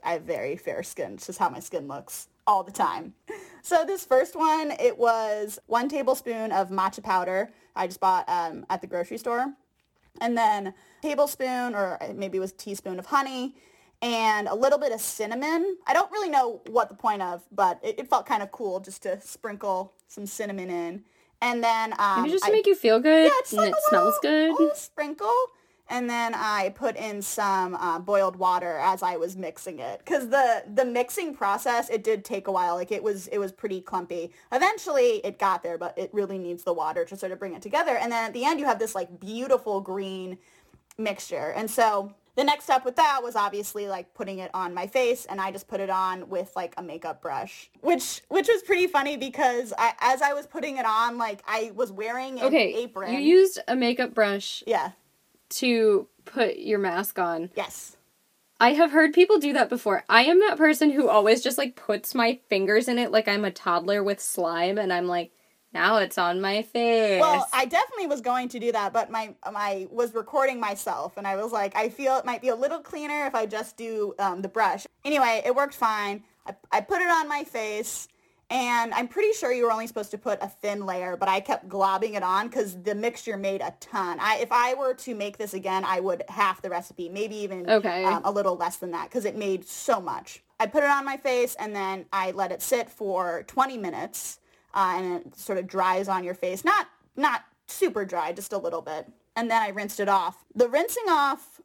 I 0.04 0.14
have 0.14 0.24
very 0.24 0.56
fair 0.58 0.84
skin. 0.84 1.14
It's 1.14 1.28
just 1.28 1.40
how 1.40 1.50
my 1.50 1.60
skin 1.60 1.88
looks 1.88 2.28
all 2.48 2.64
the 2.64 2.72
time. 2.72 3.14
So 3.62 3.84
this 3.86 4.06
first 4.06 4.36
one, 4.36 4.72
it 4.80 4.98
was 4.98 5.60
one 5.68 5.90
tablespoon 5.90 6.52
of 6.52 6.70
matcha 6.70 7.04
powder 7.04 7.52
I 7.76 7.88
just 7.88 8.00
bought 8.00 8.28
um, 8.28 8.66
at 8.70 8.82
the 8.82 8.88
grocery 8.88 9.18
store. 9.18 9.54
And 10.22 10.38
then 10.38 10.74
tablespoon 11.02 11.76
or 11.76 12.00
maybe 12.16 12.38
it 12.38 12.42
was 12.42 12.54
teaspoon 12.54 13.00
of 13.00 13.06
honey 13.08 13.56
and 14.02 14.48
a 14.48 14.56
little 14.56 14.80
bit 14.80 14.92
of 14.92 15.02
cinnamon. 15.02 15.78
I 15.88 15.94
don't 15.94 16.12
really 16.12 16.30
know 16.30 16.62
what 16.68 16.90
the 16.90 16.96
point 16.96 17.22
of, 17.22 17.44
but 17.52 17.80
it, 17.84 18.00
it 18.00 18.10
felt 18.10 18.26
kind 18.26 18.42
of 18.42 18.52
cool 18.52 18.80
just 18.80 19.04
to 19.04 19.20
sprinkle 19.22 19.94
some 20.08 20.26
cinnamon 20.26 20.70
in. 20.70 21.04
And 21.42 21.64
then 21.64 21.94
um, 22.00 22.22
Maybe 22.24 22.32
just 22.34 22.44
to 22.46 22.50
I- 22.50 22.54
make 22.54 22.66
you 22.68 22.76
feel 22.76 23.00
good 23.00 23.26
yeah, 23.26 23.32
it's 23.40 23.54
and 23.54 23.66
it 23.66 23.74
a 23.74 23.82
smells 23.90 24.16
little- 24.24 24.48
good. 24.56 24.60
little 24.62 24.76
sprinkle. 24.76 25.36
And 25.92 26.08
then 26.08 26.34
I 26.36 26.70
put 26.76 26.96
in 26.98 27.20
some 27.24 27.74
uh, 27.74 27.98
boiled 27.98 28.36
water 28.36 28.78
as 28.78 29.02
I 29.02 29.16
was 29.18 29.36
mixing 29.36 29.80
it, 29.80 29.98
because 30.06 30.30
the 30.30 30.64
the 30.72 30.86
mixing 30.86 31.34
process 31.34 31.90
it 31.90 32.04
did 32.04 32.24
take 32.24 32.48
a 32.48 32.52
while. 32.52 32.76
Like 32.76 32.92
it 32.92 33.02
was 33.02 33.26
it 33.30 33.40
was 33.40 33.52
pretty 33.52 33.82
clumpy. 33.82 34.32
Eventually 34.52 35.20
it 35.26 35.40
got 35.40 35.64
there, 35.64 35.80
but 35.80 35.98
it 35.98 36.12
really 36.14 36.38
needs 36.38 36.64
the 36.64 36.74
water 36.74 37.06
to 37.06 37.18
sort 37.18 37.32
of 37.32 37.40
bring 37.40 37.56
it 37.56 37.64
together. 37.64 37.98
And 37.98 38.12
then 38.12 38.24
at 38.26 38.34
the 38.34 38.46
end 38.46 38.60
you 38.60 38.68
have 38.68 38.78
this 38.78 38.94
like 38.94 39.20
beautiful 39.20 39.82
green 39.82 40.38
mixture. 41.00 41.54
And 41.56 41.72
so 41.72 42.14
the 42.40 42.46
next 42.46 42.64
step 42.64 42.86
with 42.86 42.96
that 42.96 43.22
was 43.22 43.36
obviously 43.36 43.90
like 43.90 44.14
putting 44.14 44.40
it 44.40 44.50
on 44.54 44.74
my 44.74 44.88
face 44.88 45.26
and 45.26 45.42
I 45.42 45.52
just 45.52 45.68
put 45.68 45.82
it 45.82 45.90
on 45.90 46.30
with 46.30 46.56
like 46.56 46.74
a 46.78 46.82
makeup 46.82 47.22
brush, 47.22 47.70
which 47.82 48.22
which 48.30 48.48
was 48.48 48.62
pretty 48.62 48.88
funny 48.88 49.18
because 49.18 49.74
I, 49.78 49.92
as 50.00 50.22
I 50.22 50.32
was 50.32 50.48
putting 50.48 50.78
it 50.78 50.86
on, 50.86 51.18
like 51.18 51.42
I 51.46 51.74
was 51.76 51.92
wearing 51.92 52.40
an 52.40 52.46
Okay, 52.46 52.76
apron. 52.76 53.12
you 53.12 53.20
used 53.20 53.60
a 53.68 53.76
makeup 53.76 54.14
brush 54.14 54.64
yeah. 54.66 54.92
to 55.50 56.08
put 56.24 56.56
your 56.60 56.80
mask 56.80 57.20
on. 57.20 57.50
Yes. 57.58 57.98
I 58.58 58.72
have 58.72 58.92
heard 58.92 59.12
people 59.12 59.38
do 59.40 59.52
that 59.52 59.68
before. 59.68 60.06
I 60.08 60.24
am 60.24 60.40
that 60.40 60.58
person 60.58 60.92
who 60.92 61.10
always 61.10 61.44
just 61.44 61.58
like 61.58 61.76
puts 61.76 62.16
my 62.16 62.40
fingers 62.48 62.88
in 62.88 62.98
it 62.98 63.12
like 63.12 63.28
I'm 63.28 63.44
a 63.44 63.52
toddler 63.52 64.02
with 64.02 64.22
slime 64.22 64.78
and 64.78 64.94
I'm 64.94 65.08
like, 65.08 65.32
now 65.74 65.98
it's 65.98 66.18
on 66.18 66.42
my 66.42 66.62
face. 66.64 67.22
Well, 67.22 67.48
I 67.54 67.66
definitely 67.66 68.08
was 68.08 68.22
going 68.22 68.50
to 68.50 68.60
do 68.60 68.72
that, 68.72 68.94
but 68.94 69.12
my 69.12 69.36
my 69.52 69.88
was 69.92 70.14
recording 70.14 70.60
myself, 70.60 71.18
and 71.18 71.28
I 71.28 71.36
was 71.36 71.52
like, 71.52 71.76
I 71.76 71.90
feel 71.90 72.18
it 72.18 72.26
might 72.26 72.42
be 72.42 72.50
a 72.50 72.56
little 72.56 72.80
cleaner 72.80 73.26
if 73.28 73.36
I 73.36 73.46
just 73.46 73.78
do 73.78 74.16
um, 74.20 74.42
the 74.42 74.50
brush. 74.50 74.88
Anyway, 75.06 75.42
it 75.46 75.54
worked 75.56 75.76
fine. 75.76 76.24
I, 76.48 76.56
I 76.72 76.82
put 76.82 77.02
it 77.02 77.10
on 77.10 77.28
my 77.28 77.44
face, 77.44 78.08
and 78.50 78.94
I'm 78.96 79.08
pretty 79.08 79.32
sure 79.34 79.52
you 79.54 79.66
were 79.66 79.72
only 79.72 79.86
supposed 79.86 80.10
to 80.12 80.18
put 80.18 80.42
a 80.42 80.48
thin 80.48 80.88
layer, 80.88 81.16
but 81.16 81.30
I 81.30 81.40
kept 81.40 81.70
globbing 81.70 82.16
it 82.16 82.24
on 82.24 82.48
because 82.48 82.82
the 82.82 82.96
mixture 82.96 83.38
made 83.38 83.62
a 83.62 83.74
ton. 83.80 84.18
I 84.20 84.38
if 84.38 84.52
I 84.52 84.74
were 84.74 84.96
to 84.96 85.14
make 85.14 85.38
this 85.38 85.54
again, 85.54 85.84
I 85.86 86.00
would 86.00 86.24
half 86.30 86.64
the 86.64 86.70
recipe, 86.72 87.10
maybe 87.10 87.36
even 87.36 87.70
Okay. 87.70 88.04
um, 88.06 88.22
a 88.26 88.32
little 88.32 88.56
less 88.56 88.78
than 88.78 88.92
that 88.92 89.10
because 89.10 89.26
it 89.26 89.36
made 89.38 89.66
so 89.66 90.02
much. 90.02 90.42
I 90.60 90.66
put 90.66 90.84
it 90.84 90.90
on 90.90 91.06
my 91.06 91.16
face 91.16 91.56
and 91.60 91.76
then 91.76 92.06
I 92.12 92.32
let 92.32 92.52
it 92.52 92.62
sit 92.62 92.90
for 92.90 93.44
20 93.48 93.78
minutes 93.78 94.40
uh, 94.74 94.96
and 94.98 95.26
it 95.26 95.36
sort 95.36 95.58
of 95.58 95.68
dries 95.68 96.08
on 96.08 96.24
your 96.24 96.34
face. 96.34 96.64
Not 96.64 96.88
not 97.16 97.44
super 97.68 98.06
dry, 98.06 98.32
just 98.32 98.54
a 98.54 98.58
little 98.58 98.82
bit. 98.82 99.08
And 99.36 99.50
then 99.50 99.62
I 99.62 99.70
rinsed 99.70 100.00
it 100.00 100.10
off. 100.10 100.44
The 100.56 100.68
rinsing 100.68 101.08
off 101.08 101.62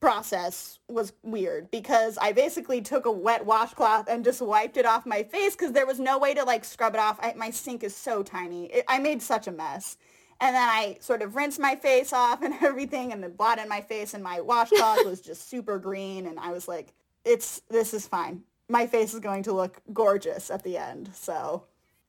process 0.00 0.80
was 0.88 1.14
weird 1.22 1.70
because 1.70 2.18
I 2.18 2.32
basically 2.32 2.82
took 2.82 3.06
a 3.06 3.10
wet 3.10 3.46
washcloth 3.46 4.06
and 4.08 4.24
just 4.24 4.42
wiped 4.42 4.76
it 4.76 4.84
off 4.84 5.06
my 5.06 5.22
face 5.22 5.56
because 5.56 5.72
there 5.72 5.86
was 5.86 5.98
no 5.98 6.18
way 6.18 6.34
to 6.34 6.44
like 6.44 6.64
scrub 6.64 6.94
it 6.94 7.00
off. 7.00 7.18
I, 7.22 7.32
my 7.34 7.50
sink 7.50 7.82
is 7.82 7.96
so 7.96 8.22
tiny. 8.22 8.66
It, 8.66 8.84
I 8.86 8.98
made 8.98 9.22
such 9.22 9.46
a 9.46 9.52
mess. 9.52 9.96
And 10.40 10.54
then 10.54 10.68
I 10.68 10.98
sort 11.00 11.22
of 11.22 11.36
rinsed 11.36 11.58
my 11.58 11.76
face 11.76 12.12
off 12.12 12.42
and 12.42 12.54
everything 12.60 13.12
and 13.12 13.22
the 13.22 13.28
blood 13.28 13.58
in 13.58 13.68
my 13.68 13.80
face 13.80 14.12
and 14.12 14.22
my 14.22 14.40
washcloth 14.40 15.06
was 15.06 15.20
just 15.20 15.48
super 15.48 15.78
green 15.78 16.26
and 16.26 16.38
I 16.38 16.52
was 16.52 16.68
like, 16.68 16.92
it's 17.24 17.62
this 17.70 17.94
is 17.94 18.06
fine. 18.06 18.42
My 18.68 18.86
face 18.86 19.14
is 19.14 19.20
going 19.20 19.44
to 19.44 19.52
look 19.52 19.80
gorgeous 19.92 20.50
at 20.50 20.64
the 20.64 20.76
end. 20.76 21.10
So 21.14 21.64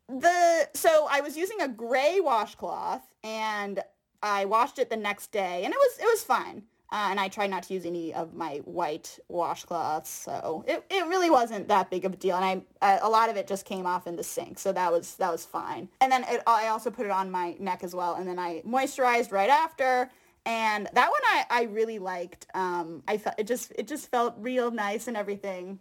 the 0.08 0.70
so 0.74 1.08
I 1.10 1.22
was 1.22 1.36
using 1.36 1.62
a 1.62 1.68
gray 1.68 2.20
washcloth 2.20 3.02
and 3.24 3.80
I 4.22 4.46
washed 4.46 4.80
it 4.80 4.90
the 4.90 4.98
next 4.98 5.32
day 5.32 5.64
and 5.64 5.74
it 5.74 5.78
was 5.78 5.98
it 6.00 6.06
was 6.06 6.24
fine. 6.24 6.64
Uh, 6.92 7.08
and 7.10 7.20
I 7.20 7.28
tried 7.28 7.50
not 7.50 7.64
to 7.64 7.74
use 7.74 7.84
any 7.84 8.14
of 8.14 8.36
my 8.36 8.58
white 8.60 9.18
washcloths, 9.30 10.06
so 10.06 10.64
it, 10.68 10.86
it 10.90 11.08
really 11.08 11.32
wasn't 11.32 11.68
that 11.68 11.90
big 11.90 12.06
of 12.06 12.14
a 12.14 12.16
deal. 12.16 12.38
And 12.38 12.64
I 12.82 13.00
a 13.00 13.10
lot 13.10 13.30
of 13.30 13.36
it 13.36 13.48
just 13.48 13.66
came 13.66 13.88
off 13.88 14.06
in 14.06 14.16
the 14.16 14.24
sink, 14.24 14.60
so 14.60 14.72
that 14.72 14.92
was 14.92 15.16
that 15.16 15.32
was 15.32 15.46
fine. 15.46 15.90
And 16.00 16.12
then 16.12 16.24
it, 16.30 16.44
I 16.46 16.68
also 16.68 16.92
put 16.92 17.06
it 17.08 17.12
on 17.12 17.32
my 17.32 17.56
neck 17.60 17.84
as 17.84 17.96
well, 17.96 18.16
and 18.16 18.28
then 18.28 18.38
I 18.38 18.62
moisturized 18.66 19.32
right 19.32 19.50
after. 19.50 20.10
And 20.46 20.88
that 20.94 21.10
one 21.10 21.22
I, 21.26 21.46
I 21.50 21.64
really 21.64 21.98
liked. 21.98 22.46
Um, 22.54 23.02
I 23.08 23.18
felt 23.18 23.36
it 23.40 23.48
just 23.48 23.74
it 23.78 23.88
just 23.88 24.12
felt 24.12 24.36
real 24.38 24.70
nice 24.70 25.08
and 25.08 25.18
everything. 25.18 25.80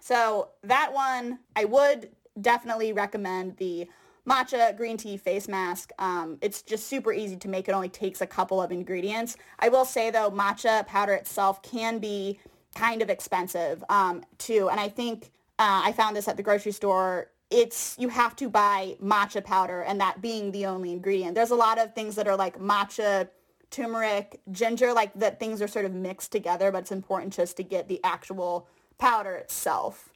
So 0.00 0.50
that 0.62 0.94
one 0.94 1.40
I 1.56 1.64
would 1.64 2.10
definitely 2.40 2.92
recommend 2.92 3.56
the 3.56 3.88
matcha 4.28 4.76
green 4.76 4.96
tea 4.96 5.16
face 5.16 5.48
mask. 5.48 5.90
Um, 5.98 6.38
it's 6.40 6.62
just 6.62 6.86
super 6.86 7.12
easy 7.12 7.36
to 7.36 7.48
make. 7.48 7.68
It 7.68 7.72
only 7.72 7.88
takes 7.88 8.20
a 8.20 8.26
couple 8.26 8.60
of 8.60 8.70
ingredients. 8.70 9.36
I 9.58 9.68
will 9.68 9.84
say 9.84 10.10
though, 10.10 10.30
matcha 10.30 10.86
powder 10.86 11.14
itself 11.14 11.62
can 11.62 11.98
be 11.98 12.38
kind 12.74 13.02
of 13.02 13.10
expensive 13.10 13.82
um, 13.88 14.24
too. 14.36 14.68
And 14.70 14.78
I 14.78 14.88
think 14.88 15.30
uh, 15.58 15.82
I 15.84 15.92
found 15.92 16.16
this 16.16 16.28
at 16.28 16.36
the 16.36 16.42
grocery 16.42 16.72
store. 16.72 17.30
It's 17.50 17.96
you 17.98 18.10
have 18.10 18.36
to 18.36 18.50
buy 18.50 18.96
matcha 19.02 19.42
powder, 19.42 19.80
and 19.80 19.98
that 20.00 20.20
being 20.20 20.52
the 20.52 20.66
only 20.66 20.92
ingredient. 20.92 21.34
There's 21.34 21.50
a 21.50 21.56
lot 21.56 21.78
of 21.78 21.94
things 21.94 22.14
that 22.16 22.28
are 22.28 22.36
like 22.36 22.58
matcha 22.58 23.28
turmeric, 23.70 24.40
ginger, 24.52 24.92
like 24.92 25.12
that 25.14 25.40
things 25.40 25.62
are 25.62 25.68
sort 25.68 25.86
of 25.86 25.94
mixed 25.94 26.30
together, 26.30 26.70
but 26.70 26.78
it's 26.80 26.92
important 26.92 27.32
just 27.32 27.56
to 27.56 27.62
get 27.62 27.88
the 27.88 28.00
actual 28.04 28.66
powder 28.98 29.34
itself 29.34 30.10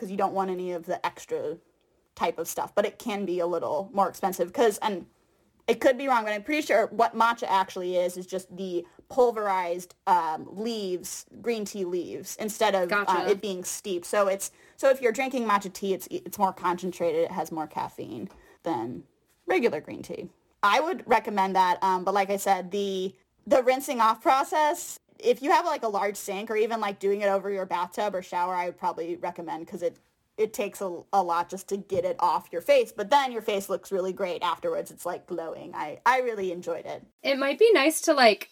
because 0.00 0.10
you 0.10 0.16
don't 0.16 0.32
want 0.32 0.50
any 0.50 0.72
of 0.72 0.86
the 0.86 1.04
extra 1.04 1.58
type 2.14 2.38
of 2.38 2.48
stuff, 2.48 2.74
but 2.74 2.86
it 2.86 2.98
can 2.98 3.26
be 3.26 3.38
a 3.38 3.46
little 3.46 3.90
more 3.92 4.08
expensive 4.08 4.48
because, 4.48 4.78
and 4.78 5.04
it 5.68 5.78
could 5.78 5.98
be 5.98 6.08
wrong, 6.08 6.24
but 6.24 6.32
I'm 6.32 6.42
pretty 6.42 6.66
sure 6.66 6.86
what 6.86 7.14
matcha 7.14 7.46
actually 7.46 7.96
is 7.96 8.16
is 8.16 8.26
just 8.26 8.56
the 8.56 8.86
pulverized 9.10 9.94
um, 10.06 10.48
leaves, 10.50 11.26
green 11.42 11.66
tea 11.66 11.84
leaves, 11.84 12.34
instead 12.36 12.74
of 12.74 12.90
uh, 12.90 13.26
it 13.28 13.42
being 13.42 13.62
steeped. 13.62 14.06
So 14.06 14.26
it's 14.26 14.52
so 14.78 14.88
if 14.88 15.02
you're 15.02 15.12
drinking 15.12 15.46
matcha 15.46 15.70
tea, 15.70 15.92
it's 15.92 16.08
it's 16.10 16.38
more 16.38 16.54
concentrated. 16.54 17.24
It 17.24 17.32
has 17.32 17.52
more 17.52 17.66
caffeine 17.66 18.30
than 18.62 19.04
regular 19.46 19.82
green 19.82 20.02
tea. 20.02 20.30
I 20.62 20.80
would 20.80 21.02
recommend 21.06 21.56
that, 21.56 21.82
um, 21.82 22.04
but 22.04 22.14
like 22.14 22.30
I 22.30 22.38
said, 22.38 22.70
the 22.70 23.14
the 23.46 23.62
rinsing 23.62 24.00
off 24.00 24.22
process. 24.22 24.98
If 25.22 25.42
you 25.42 25.50
have 25.50 25.64
like 25.66 25.82
a 25.82 25.88
large 25.88 26.16
sink 26.16 26.50
or 26.50 26.56
even 26.56 26.80
like 26.80 26.98
doing 26.98 27.20
it 27.20 27.28
over 27.28 27.50
your 27.50 27.66
bathtub 27.66 28.14
or 28.14 28.22
shower, 28.22 28.54
I 28.54 28.66
would 28.66 28.78
probably 28.78 29.16
recommend 29.16 29.66
because 29.66 29.82
it 29.82 29.98
it 30.36 30.54
takes 30.54 30.80
a, 30.80 31.00
a 31.12 31.22
lot 31.22 31.50
just 31.50 31.68
to 31.68 31.76
get 31.76 32.04
it 32.06 32.16
off 32.18 32.48
your 32.50 32.62
face. 32.62 32.92
But 32.92 33.10
then 33.10 33.30
your 33.30 33.42
face 33.42 33.68
looks 33.68 33.92
really 33.92 34.12
great 34.14 34.42
afterwards. 34.42 34.90
It's 34.90 35.04
like 35.04 35.26
glowing. 35.26 35.74
I, 35.74 36.00
I 36.06 36.20
really 36.20 36.50
enjoyed 36.50 36.86
it. 36.86 37.02
it 37.22 37.38
might 37.38 37.58
be 37.58 37.70
nice 37.72 38.00
to 38.02 38.14
like 38.14 38.48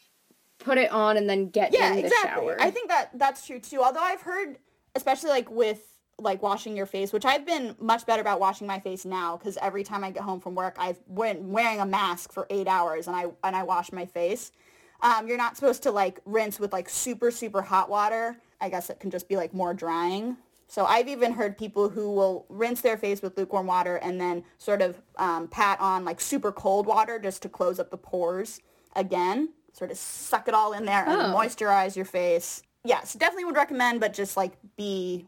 put 0.59 0.77
it 0.77 0.91
on 0.91 1.17
and 1.17 1.31
then 1.31 1.49
get 1.49 1.73
Yeah, 1.73 1.91
in 1.91 1.97
the 1.97 2.05
exactly. 2.05 2.47
shower. 2.47 2.57
I 2.61 2.71
think 2.71 2.89
that 2.91 3.11
that's 3.15 3.47
true 3.47 3.59
too. 3.59 3.83
Although 3.83 4.03
I've 4.03 4.21
heard, 4.21 4.59
especially 4.95 5.31
like 5.31 5.51
with 5.51 5.81
like 6.19 6.43
washing 6.43 6.77
your 6.77 6.85
face, 6.85 7.11
which 7.13 7.25
I've 7.25 7.47
been 7.47 7.75
much 7.81 8.05
better 8.05 8.21
about 8.21 8.39
washing 8.41 8.67
my 8.67 8.81
face 8.81 9.05
now 9.07 9.37
because 9.39 9.57
every 9.63 9.85
time 9.85 10.03
I 10.05 10.11
get 10.11 10.25
home 10.25 10.41
from 10.41 10.57
work, 10.57 10.77
I've 10.79 10.99
been 11.09 11.53
wearing 11.53 11.81
a 11.81 11.87
mask 11.87 12.33
for 12.33 12.47
eight 12.51 12.67
hours 12.69 13.07
and 13.07 13.17
I 13.17 13.27
and 13.45 13.57
I 13.57 13.63
wash 13.63 13.93
my 13.93 14.05
face. 14.05 14.53
Um, 15.01 15.29
you're 15.29 15.37
not 15.39 15.57
supposed 15.57 15.83
to 15.85 15.91
like 15.91 16.21
rinse 16.25 16.59
with 16.59 16.73
like 16.73 16.89
super 16.89 17.31
super 17.31 17.63
hot 17.63 17.89
water. 17.89 18.37
I 18.61 18.69
guess 18.69 18.91
it 18.91 18.99
can 19.01 19.11
just 19.11 19.29
be 19.29 19.37
like 19.37 19.55
more 19.55 19.73
drying. 19.75 20.37
So 20.67 20.85
I've 20.85 21.09
even 21.09 21.33
heard 21.33 21.57
people 21.57 21.89
who 21.89 22.11
will 22.13 22.45
rinse 22.51 22.81
their 22.83 22.99
face 22.99 23.23
with 23.23 23.39
lukewarm 23.39 23.67
water 23.67 23.97
and 23.97 24.21
then 24.21 24.45
sort 24.59 24.83
of 24.83 25.01
um, 25.17 25.49
pat 25.49 25.81
on 25.81 26.05
like 26.05 26.21
super 26.21 26.53
cold 26.53 26.87
water 26.87 27.19
just 27.19 27.41
to 27.43 27.49
close 27.49 27.79
up 27.79 27.91
the 27.91 27.97
pores 27.97 28.61
again. 28.95 29.51
Sort 29.73 29.91
of 29.91 29.97
suck 29.97 30.47
it 30.49 30.55
all 30.55 30.73
in 30.73 30.85
there 30.85 31.05
and 31.09 31.21
Oh. 31.21 31.35
moisturize 31.37 31.95
your 31.97 32.05
face. 32.05 32.63
Yes, 32.85 33.15
definitely 33.15 33.45
would 33.45 33.57
recommend, 33.57 34.01
but 34.01 34.13
just 34.13 34.37
like 34.37 34.53
be 34.77 35.27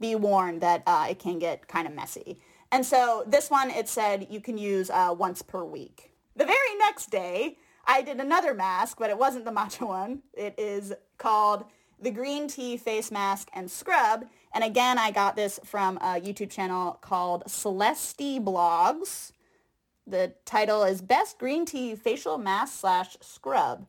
be 0.00 0.14
warned 0.14 0.60
that 0.60 0.82
uh, 0.86 1.06
it 1.10 1.18
can 1.18 1.38
get 1.40 1.66
kind 1.66 1.88
of 1.88 1.92
messy. 1.94 2.38
And 2.70 2.84
so 2.86 3.24
this 3.26 3.50
one, 3.50 3.70
it 3.70 3.88
said 3.88 4.28
you 4.30 4.40
can 4.40 4.56
use 4.58 4.90
uh, 4.90 5.12
once 5.18 5.42
per 5.42 5.64
week. 5.64 6.12
The 6.36 6.44
very 6.44 6.74
next 6.78 7.10
day, 7.10 7.56
I 7.90 8.02
did 8.02 8.20
another 8.20 8.52
mask, 8.52 8.98
but 8.98 9.08
it 9.08 9.16
wasn't 9.16 9.46
the 9.46 9.50
matcha 9.50 9.88
one. 9.88 10.20
It 10.34 10.54
is 10.58 10.92
called 11.16 11.64
the 12.00 12.10
green 12.10 12.46
tea 12.46 12.76
face 12.76 13.10
mask 13.10 13.48
and 13.54 13.70
scrub. 13.70 14.26
And 14.52 14.62
again, 14.62 14.98
I 14.98 15.10
got 15.10 15.36
this 15.36 15.58
from 15.64 15.96
a 15.96 16.20
YouTube 16.20 16.50
channel 16.50 16.98
called 17.00 17.50
Celeste 17.50 18.44
Blogs. 18.44 19.32
The 20.06 20.34
title 20.44 20.84
is 20.84 21.00
Best 21.00 21.38
Green 21.38 21.64
Tea 21.64 21.94
Facial 21.94 22.38
Mask 22.38 22.78
slash 22.78 23.16
Scrub. 23.20 23.86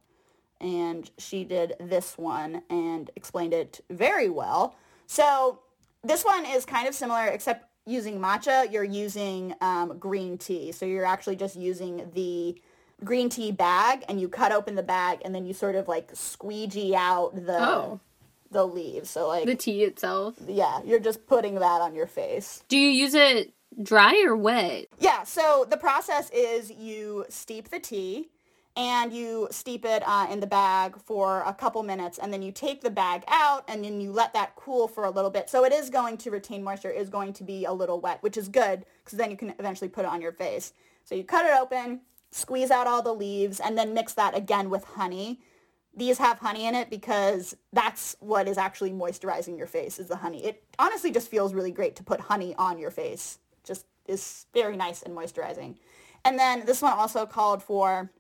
And 0.62 1.10
she 1.18 1.44
did 1.44 1.74
this 1.80 2.18
one 2.18 2.64
and 2.70 3.12
explained 3.16 3.54
it 3.54 3.82
very 3.90 4.30
well. 4.30 4.76
So 5.08 5.60
this 6.04 6.24
one 6.24 6.46
is 6.46 6.66
kind 6.66 6.88
of 6.88 6.96
similar, 6.96 7.26
except 7.26 7.66
using 7.86 8.20
matcha, 8.20 8.72
you're 8.72 8.84
using 8.84 9.54
um, 9.62 9.98
green 9.98 10.38
tea. 10.38 10.72
So 10.72 10.86
you're 10.86 11.06
actually 11.06 11.36
just 11.36 11.56
using 11.56 12.10
the 12.14 12.60
green 13.04 13.30
tea 13.30 13.52
bag 13.52 14.04
and 14.10 14.20
you 14.20 14.28
cut 14.30 14.52
open 14.52 14.76
the 14.76 14.84
bag 14.84 15.20
and 15.24 15.34
then 15.34 15.46
you 15.46 15.54
sort 15.54 15.76
of 15.76 15.88
like 15.88 16.10
squeegee 16.14 16.96
out 16.96 17.34
the 17.36 17.58
Oh. 17.60 18.00
the 18.52 18.66
leaves. 18.66 19.10
So 19.10 19.28
like 19.28 19.46
the 19.46 19.56
tea 19.56 19.84
itself. 19.84 20.36
yeah, 20.48 20.82
you're 20.84 21.00
just 21.00 21.26
putting 21.28 21.56
that 21.56 21.82
on 21.82 21.94
your 21.96 22.08
face. 22.08 22.64
Do 22.68 22.78
you 22.78 22.90
use 22.90 23.14
it 23.14 23.54
dry 23.82 24.24
or 24.26 24.36
wet? 24.36 24.88
Yeah, 25.00 25.24
so 25.24 25.66
the 25.70 25.78
process 25.78 26.30
is 26.32 26.72
you 26.72 27.26
steep 27.30 27.70
the 27.70 27.80
tea 27.80 28.30
and 28.76 29.12
you 29.14 29.48
steep 29.52 29.84
it 29.86 30.04
uh, 30.06 30.28
in 30.32 30.40
the 30.40 30.48
bag 30.48 30.98
for 30.98 31.42
a 31.46 31.54
couple 31.54 31.84
minutes 31.84 32.18
and 32.18 32.32
then 32.34 32.42
you 32.42 32.52
take 32.52 32.82
the 32.82 32.90
bag 32.90 33.24
out 33.28 33.64
and 33.68 33.84
then 33.84 34.00
you 34.02 34.12
let 34.12 34.34
that 34.34 34.56
cool 34.56 34.88
for 34.88 35.04
a 35.06 35.10
little 35.12 35.30
bit. 35.32 35.50
So 35.50 35.64
it 35.66 35.72
is 35.74 35.90
going 35.90 36.18
to 36.18 36.32
retain 36.32 36.64
moisture, 36.64 36.90
is 36.90 37.10
going 37.10 37.34
to 37.34 37.44
be 37.44 37.66
a 37.66 37.74
little 37.74 38.00
wet, 38.00 38.22
which 38.24 38.38
is 38.38 38.48
good 38.48 38.86
because 39.04 39.18
then 39.18 39.32
you 39.32 39.38
can 39.38 39.54
eventually 39.60 39.90
put 39.90 40.06
it 40.06 40.08
on 40.10 40.22
your 40.22 40.32
face. 40.32 40.74
So 41.04 41.14
you 41.16 41.24
cut 41.24 41.46
it 41.46 41.52
open, 41.60 42.02
squeeze 42.32 42.72
out 42.72 42.88
all 42.88 43.02
the 43.02 43.14
leaves 43.14 43.60
and 43.60 43.78
then 43.78 43.94
mix 43.94 44.14
that 44.14 44.36
again 44.36 44.70
with 44.70 44.84
honey. 44.84 45.40
These 45.96 46.20
have 46.20 46.40
honey 46.40 46.68
in 46.68 46.76
it 46.76 46.90
because 46.90 47.56
that's 47.74 48.16
what 48.20 48.48
is 48.48 48.58
actually 48.58 48.92
moisturizing 48.92 49.58
your 49.58 49.68
face 49.68 50.00
is 50.00 50.08
the 50.08 50.18
honey. 50.18 50.46
It 50.46 50.64
honestly 50.78 51.12
just 51.12 51.30
feels 51.30 51.54
really 51.54 51.72
great 51.72 51.96
to 51.98 52.04
put 52.04 52.20
honey 52.20 52.56
on 52.58 52.78
your 52.78 52.92
face. 52.92 53.40
Just 53.64 53.86
is 54.08 54.46
very 54.54 54.78
nice 54.78 55.02
and 55.02 55.16
moisturizing. 55.16 55.76
And 56.26 56.38
then 56.38 56.66
this 56.66 56.82
one 56.82 56.94
also 56.94 57.26
called 57.26 57.64
for 57.64 58.12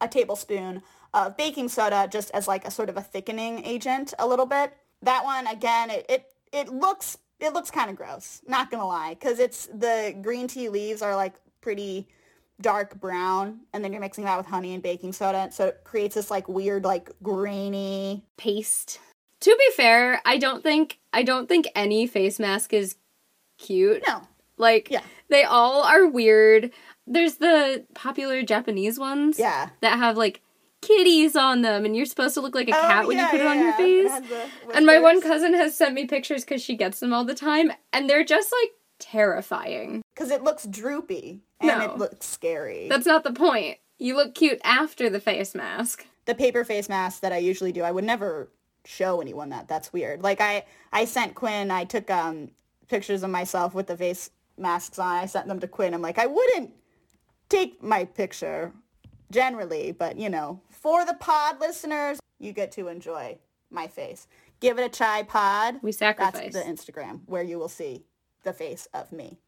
a 0.00 0.08
tablespoon 0.08 0.82
of 1.12 1.36
baking 1.36 1.68
soda 1.68 2.08
just 2.10 2.30
as 2.32 2.48
like 2.48 2.66
a 2.66 2.70
sort 2.70 2.88
of 2.88 2.96
a 2.96 3.00
thickening 3.00 3.64
agent 3.64 4.14
a 4.18 4.26
little 4.26 4.46
bit. 4.46 4.76
That 5.02 5.24
one, 5.24 5.46
again, 5.46 5.90
it, 5.90 6.06
it, 6.08 6.26
it 6.52 6.68
looks, 6.68 7.18
it 7.40 7.52
looks 7.52 7.70
kind 7.70 7.90
of 7.90 7.96
gross, 7.96 8.40
not 8.46 8.70
gonna 8.70 8.86
lie, 8.86 9.14
because 9.14 9.38
it's, 9.38 9.66
the 9.66 10.16
green 10.22 10.48
tea 10.48 10.68
leaves 10.68 11.02
are 11.02 11.14
like 11.14 11.34
pretty 11.60 12.08
dark 12.60 13.00
brown 13.00 13.60
and 13.72 13.84
then 13.84 13.92
you're 13.92 14.00
mixing 14.00 14.24
that 14.24 14.36
with 14.36 14.46
honey 14.46 14.74
and 14.74 14.82
baking 14.82 15.12
soda. 15.12 15.50
So 15.52 15.66
it 15.66 15.80
creates 15.84 16.14
this 16.14 16.30
like 16.30 16.48
weird 16.48 16.84
like 16.84 17.10
grainy 17.22 18.24
paste. 18.36 19.00
To 19.40 19.54
be 19.58 19.76
fair 19.76 20.22
i 20.24 20.38
don't 20.38 20.62
think 20.62 20.98
i 21.12 21.22
don't 21.22 21.48
think 21.48 21.68
any 21.74 22.06
face 22.06 22.38
mask 22.38 22.72
is 22.72 22.96
cute. 23.58 24.02
No. 24.06 24.22
Like 24.56 24.90
yeah. 24.90 25.02
they 25.28 25.44
all 25.44 25.82
are 25.82 26.06
weird. 26.06 26.70
There's 27.06 27.36
the 27.36 27.84
popular 27.94 28.42
japanese 28.42 28.98
ones 28.98 29.38
yeah. 29.38 29.70
that 29.80 29.98
have 29.98 30.16
like 30.16 30.40
kitties 30.80 31.34
on 31.34 31.62
them 31.62 31.84
and 31.84 31.96
you're 31.96 32.06
supposed 32.06 32.34
to 32.34 32.40
look 32.40 32.54
like 32.54 32.68
a 32.68 32.76
Oh, 32.76 32.80
cat 32.80 33.06
when 33.06 33.16
yeah, 33.16 33.24
you 33.24 33.30
put 33.30 33.40
it 33.40 33.44
yeah, 33.44 33.50
on 33.50 33.58
your 33.58 33.72
face. 33.72 34.30
It 34.30 34.50
and 34.74 34.86
my 34.86 34.98
one 34.98 35.20
cousin 35.20 35.54
has 35.54 35.76
sent 35.76 35.94
me 35.94 36.06
pictures 36.06 36.44
because 36.44 36.62
she 36.62 36.76
gets 36.76 37.00
them 37.00 37.12
all 37.12 37.24
the 37.24 37.34
time 37.34 37.72
and 37.92 38.08
they're 38.08 38.24
just 38.24 38.52
like 38.62 38.70
terrifying. 38.98 40.02
Because 40.14 40.30
it 40.30 40.42
looks 40.42 40.64
droopy 40.64 41.40
and 41.70 41.80
No. 41.80 41.92
it 41.92 41.98
looks 41.98 42.26
scary. 42.26 42.88
that's 42.88 43.06
not 43.06 43.24
the 43.24 43.32
point 43.32 43.78
you 43.98 44.16
look 44.16 44.34
cute 44.34 44.60
after 44.64 45.08
the 45.08 45.20
face 45.20 45.54
mask 45.54 46.06
the 46.26 46.34
paper 46.34 46.64
face 46.64 46.88
mask 46.88 47.20
that 47.20 47.32
I 47.32 47.36
usually 47.36 47.70
do, 47.70 47.82
I 47.82 47.90
would 47.90 48.04
never 48.04 48.48
show 48.86 49.20
anyone 49.20 49.50
that. 49.50 49.68
That's 49.68 49.92
weird. 49.92 50.22
Like 50.22 50.40
I, 50.40 50.64
I 50.92 51.04
sent 51.04 51.34
Quinn. 51.34 51.70
I 51.70 51.84
took 51.84 52.10
um 52.10 52.50
pictures 52.88 53.22
of 53.22 53.28
myself 53.30 53.74
with 53.74 53.88
the 53.88 53.96
face 53.96 54.30
masks 54.56 54.98
on. 54.98 55.16
I 55.16 55.26
sent 55.26 55.48
them 55.48 55.60
to 55.60 55.68
Quinn. 55.68 55.92
I'm 55.92 56.00
like, 56.00 56.18
I 56.18 56.24
wouldn't 56.26 56.72
take 57.50 57.82
my 57.82 58.06
picture 58.06 58.72
generally, 59.30 59.92
but 59.92 60.16
you 60.18 60.28
know, 60.30 60.60
for 60.70 61.04
the 61.04 61.14
pod 61.14 61.60
listeners, 61.60 62.18
you 62.38 62.52
get 62.52 62.72
to 62.72 62.88
enjoy 62.88 63.38
my 63.70 63.86
face. 63.86 64.26
Give 64.60 64.78
it 64.78 64.84
a 64.84 64.88
chai 64.88 65.24
pod. 65.24 65.76
we 65.82 65.90
That's 65.90 65.98
sacrifice 65.98 66.52
the 66.54 66.60
Instagram 66.60 67.20
where 67.26 67.42
you 67.42 67.58
will 67.58 67.68
see 67.68 68.04
the 68.44 68.52
face 68.52 68.88
of 68.94 69.12
me 69.12 69.38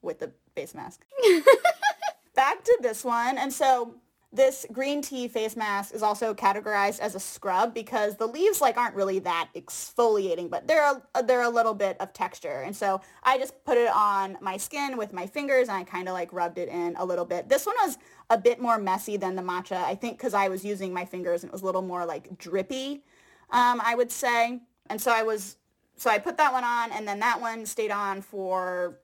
with 0.00 0.18
the 0.20 0.32
face 0.54 0.74
mask. 0.74 1.04
Back 2.34 2.64
to 2.64 2.78
this 2.80 3.04
one. 3.04 3.38
And 3.38 3.52
so 3.52 3.94
this 4.32 4.64
green 4.72 5.02
tea 5.02 5.28
face 5.28 5.56
mask 5.56 5.94
is 5.94 6.02
also 6.02 6.32
categorized 6.32 7.00
as 7.00 7.14
a 7.14 7.20
scrub 7.20 7.74
because 7.74 8.16
the 8.16 8.26
leaves 8.26 8.62
like 8.62 8.78
aren't 8.78 8.94
really 8.94 9.18
that 9.18 9.50
exfoliating, 9.54 10.48
but 10.48 10.66
they're 10.66 10.90
a, 11.14 11.22
they're 11.22 11.42
a 11.42 11.50
little 11.50 11.74
bit 11.74 12.00
of 12.00 12.14
texture. 12.14 12.62
And 12.62 12.74
so 12.74 13.02
I 13.22 13.36
just 13.36 13.62
put 13.64 13.76
it 13.76 13.90
on 13.94 14.38
my 14.40 14.56
skin 14.56 14.96
with 14.96 15.12
my 15.12 15.26
fingers 15.26 15.68
and 15.68 15.76
I 15.76 15.84
kind 15.84 16.08
of 16.08 16.14
like 16.14 16.32
rubbed 16.32 16.56
it 16.56 16.70
in 16.70 16.96
a 16.96 17.04
little 17.04 17.26
bit. 17.26 17.50
This 17.50 17.66
one 17.66 17.76
was 17.82 17.98
a 18.30 18.38
bit 18.38 18.58
more 18.58 18.78
messy 18.78 19.18
than 19.18 19.36
the 19.36 19.42
matcha, 19.42 19.84
I 19.84 19.94
think 19.94 20.16
because 20.16 20.32
I 20.32 20.48
was 20.48 20.64
using 20.64 20.94
my 20.94 21.04
fingers 21.04 21.42
and 21.42 21.50
it 21.50 21.52
was 21.52 21.62
a 21.62 21.66
little 21.66 21.82
more 21.82 22.06
like 22.06 22.38
drippy, 22.38 23.02
um, 23.50 23.82
I 23.84 23.94
would 23.94 24.10
say. 24.10 24.60
And 24.88 24.98
so 24.98 25.12
I 25.12 25.24
was, 25.24 25.58
so 25.96 26.08
I 26.08 26.18
put 26.18 26.38
that 26.38 26.54
one 26.54 26.64
on 26.64 26.90
and 26.92 27.06
then 27.06 27.20
that 27.20 27.38
one 27.38 27.66
stayed 27.66 27.90
on 27.90 28.22
for 28.22 28.98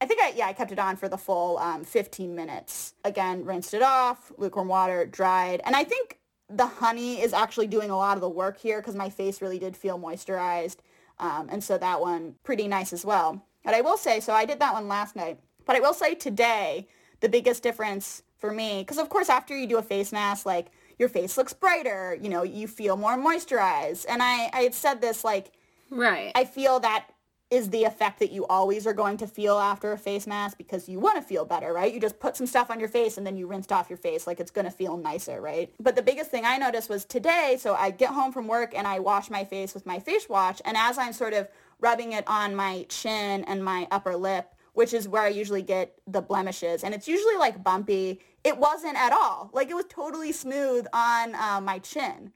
I 0.00 0.06
think 0.06 0.22
I, 0.22 0.32
yeah, 0.34 0.46
I 0.46 0.52
kept 0.52 0.72
it 0.72 0.78
on 0.78 0.96
for 0.96 1.08
the 1.08 1.18
full 1.18 1.58
um, 1.58 1.84
15 1.84 2.34
minutes. 2.34 2.94
Again, 3.04 3.44
rinsed 3.44 3.74
it 3.74 3.82
off, 3.82 4.32
lukewarm 4.38 4.68
water, 4.68 5.04
dried. 5.04 5.60
And 5.64 5.76
I 5.76 5.84
think 5.84 6.18
the 6.48 6.66
honey 6.66 7.20
is 7.20 7.32
actually 7.32 7.66
doing 7.66 7.90
a 7.90 7.96
lot 7.96 8.16
of 8.16 8.20
the 8.20 8.28
work 8.28 8.58
here 8.58 8.80
because 8.80 8.96
my 8.96 9.10
face 9.10 9.42
really 9.42 9.58
did 9.58 9.76
feel 9.76 9.98
moisturized. 9.98 10.76
Um, 11.18 11.48
and 11.50 11.62
so 11.62 11.76
that 11.76 12.00
one, 12.00 12.34
pretty 12.44 12.66
nice 12.66 12.92
as 12.92 13.04
well. 13.04 13.44
But 13.62 13.74
I 13.74 13.82
will 13.82 13.98
say, 13.98 14.20
so 14.20 14.32
I 14.32 14.46
did 14.46 14.58
that 14.60 14.72
one 14.72 14.88
last 14.88 15.14
night. 15.16 15.38
But 15.66 15.76
I 15.76 15.80
will 15.80 15.94
say 15.94 16.14
today, 16.14 16.88
the 17.20 17.28
biggest 17.28 17.62
difference 17.62 18.22
for 18.38 18.50
me, 18.50 18.80
because 18.80 18.98
of 18.98 19.10
course 19.10 19.28
after 19.28 19.56
you 19.56 19.66
do 19.66 19.76
a 19.76 19.82
face 19.82 20.12
mask, 20.12 20.46
like 20.46 20.68
your 20.98 21.10
face 21.10 21.36
looks 21.36 21.52
brighter, 21.52 22.18
you 22.20 22.30
know, 22.30 22.42
you 22.42 22.66
feel 22.66 22.96
more 22.96 23.18
moisturized. 23.18 24.06
And 24.08 24.22
I, 24.22 24.48
I 24.52 24.62
had 24.62 24.74
said 24.74 25.00
this 25.00 25.24
like, 25.24 25.52
right 25.90 26.32
I 26.34 26.44
feel 26.44 26.80
that 26.80 27.09
is 27.50 27.70
the 27.70 27.82
effect 27.82 28.20
that 28.20 28.30
you 28.30 28.46
always 28.46 28.86
are 28.86 28.92
going 28.92 29.16
to 29.16 29.26
feel 29.26 29.58
after 29.58 29.92
a 29.92 29.98
face 29.98 30.26
mask 30.26 30.56
because 30.56 30.88
you 30.88 31.00
want 31.00 31.16
to 31.16 31.22
feel 31.22 31.44
better, 31.44 31.72
right? 31.72 31.92
You 31.92 32.00
just 32.00 32.20
put 32.20 32.36
some 32.36 32.46
stuff 32.46 32.70
on 32.70 32.78
your 32.78 32.88
face 32.88 33.18
and 33.18 33.26
then 33.26 33.36
you 33.36 33.48
rinsed 33.48 33.72
off 33.72 33.90
your 33.90 33.96
face 33.96 34.26
like 34.26 34.38
it's 34.38 34.52
going 34.52 34.66
to 34.66 34.70
feel 34.70 34.96
nicer, 34.96 35.40
right? 35.40 35.72
But 35.80 35.96
the 35.96 36.02
biggest 36.02 36.30
thing 36.30 36.44
I 36.44 36.58
noticed 36.58 36.88
was 36.88 37.04
today, 37.04 37.56
so 37.58 37.74
I 37.74 37.90
get 37.90 38.10
home 38.10 38.32
from 38.32 38.46
work 38.46 38.72
and 38.74 38.86
I 38.86 39.00
wash 39.00 39.30
my 39.30 39.44
face 39.44 39.74
with 39.74 39.84
my 39.84 39.98
face 39.98 40.28
wash 40.28 40.60
and 40.64 40.76
as 40.76 40.96
I'm 40.96 41.12
sort 41.12 41.32
of 41.34 41.48
rubbing 41.80 42.12
it 42.12 42.22
on 42.28 42.54
my 42.54 42.86
chin 42.88 43.44
and 43.44 43.64
my 43.64 43.88
upper 43.90 44.14
lip, 44.14 44.54
which 44.74 44.94
is 44.94 45.08
where 45.08 45.22
I 45.22 45.28
usually 45.28 45.62
get 45.62 45.98
the 46.06 46.22
blemishes 46.22 46.84
and 46.84 46.94
it's 46.94 47.08
usually 47.08 47.36
like 47.36 47.64
bumpy, 47.64 48.20
it 48.44 48.56
wasn't 48.58 48.96
at 48.96 49.12
all. 49.12 49.50
Like 49.52 49.70
it 49.70 49.74
was 49.74 49.86
totally 49.88 50.30
smooth 50.30 50.86
on 50.92 51.34
uh, 51.34 51.60
my 51.60 51.80
chin. 51.80 52.32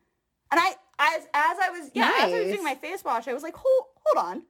And 0.51 0.61
I, 0.61 0.75
as, 0.99 1.23
as 1.33 1.59
I 1.63 1.71
was, 1.71 1.91
yeah, 1.95 2.13
as 2.19 2.33
I 2.33 2.41
was 2.41 2.49
doing 2.53 2.65
my 2.65 2.75
face 2.75 3.05
wash, 3.05 3.29
I 3.29 3.33
was 3.33 3.45
like, 3.45 3.55
hold, 3.55 3.85
hold 4.05 4.27
on 4.27 4.43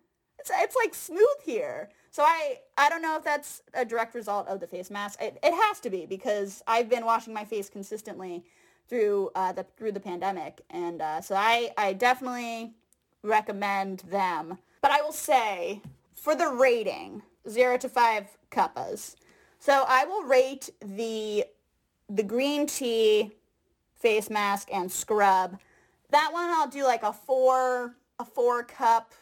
it's, 0.45 0.63
it's 0.63 0.77
like 0.77 0.95
smooth 0.95 1.41
here. 1.43 1.89
So 2.11 2.23
I, 2.23 2.59
I 2.77 2.89
don't 2.89 3.03
know 3.03 3.17
if 3.17 3.25
that's 3.25 3.63
a 3.73 3.85
direct 3.85 4.15
result 4.15 4.47
of 4.47 4.61
the 4.61 4.67
face 4.67 4.91
mask. 4.91 5.21
It, 5.21 5.39
it 5.43 5.55
has 5.55 5.81
to 5.81 5.91
be 5.91 6.07
because 6.07 6.63
I've 6.67 6.89
been 6.89 7.05
washing 7.05 7.33
my 7.33 7.45
face 7.45 7.69
consistently 7.69 8.45
through 8.89 9.31
uh, 9.35 9.53
the 9.53 9.65
through 9.79 9.93
the 9.93 10.01
pandemic, 10.01 10.61
and 10.69 11.01
uh, 11.01 11.23
so 11.23 11.35
I, 11.35 11.71
I 11.79 11.95
definitely 11.95 12.75
recommend 13.23 14.01
them. 14.01 14.59
But 14.83 14.91
I 14.91 15.01
will 15.01 15.13
say 15.13 15.81
for 16.15 16.37
the 16.37 16.49
rating, 16.49 17.23
zero 17.49 17.79
to 17.79 17.89
five 17.89 18.27
cuppas. 18.51 19.17
So 19.59 19.85
I 19.89 20.05
will 20.05 20.25
rate 20.25 20.69
the 20.85 21.47
the 22.11 22.23
green 22.23 22.67
tea 22.67 23.33
face 23.95 24.29
mask 24.29 24.69
and 24.71 24.93
scrub. 24.93 25.59
That 26.11 26.29
one 26.33 26.51
I'll 26.51 26.69
do 26.69 26.85
like 26.85 27.03
a 27.03 27.15
four 27.15 27.95
a 28.19 28.25
four 28.27 28.63
cup. 28.65 29.15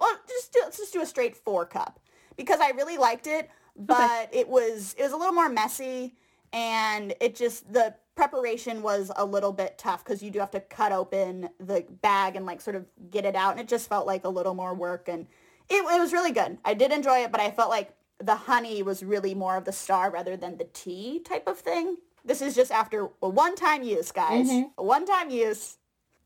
Well, 0.00 0.16
just 0.28 0.52
do, 0.52 0.60
let's 0.62 0.78
just 0.78 0.92
do 0.92 1.00
a 1.00 1.06
straight 1.06 1.36
four 1.36 1.66
cup 1.66 2.00
because 2.36 2.60
I 2.60 2.70
really 2.70 2.98
liked 2.98 3.26
it, 3.26 3.50
but 3.76 4.28
it 4.32 4.48
was 4.48 4.94
it 4.98 5.02
was 5.02 5.12
a 5.12 5.16
little 5.16 5.32
more 5.32 5.48
messy 5.48 6.14
and 6.52 7.14
it 7.20 7.34
just 7.34 7.72
the 7.72 7.94
preparation 8.14 8.82
was 8.82 9.10
a 9.16 9.24
little 9.24 9.52
bit 9.52 9.76
tough 9.76 10.04
because 10.04 10.22
you 10.22 10.30
do 10.30 10.38
have 10.38 10.50
to 10.50 10.60
cut 10.60 10.90
open 10.90 11.50
the 11.60 11.84
bag 12.02 12.34
and 12.34 12.46
like 12.46 12.60
sort 12.60 12.76
of 12.76 12.86
get 13.10 13.24
it 13.24 13.36
out 13.36 13.52
and 13.52 13.60
it 13.60 13.68
just 13.68 13.88
felt 13.88 14.06
like 14.06 14.24
a 14.24 14.28
little 14.28 14.54
more 14.54 14.74
work 14.74 15.08
and 15.08 15.26
it, 15.68 15.76
it 15.76 16.00
was 16.00 16.12
really 16.12 16.32
good. 16.32 16.58
I 16.64 16.74
did 16.74 16.92
enjoy 16.92 17.18
it, 17.18 17.32
but 17.32 17.40
I 17.40 17.50
felt 17.50 17.70
like 17.70 17.92
the 18.18 18.34
honey 18.34 18.82
was 18.82 19.02
really 19.02 19.34
more 19.34 19.56
of 19.56 19.64
the 19.64 19.72
star 19.72 20.10
rather 20.10 20.36
than 20.36 20.56
the 20.56 20.68
tea 20.72 21.18
type 21.20 21.46
of 21.46 21.58
thing. 21.58 21.96
This 22.24 22.40
is 22.40 22.54
just 22.54 22.72
after 22.72 23.08
a 23.22 23.28
one-time 23.28 23.82
use, 23.82 24.10
guys. 24.10 24.48
Mm-hmm. 24.48 24.68
A 24.78 24.82
one-time 24.82 25.30
use. 25.30 25.76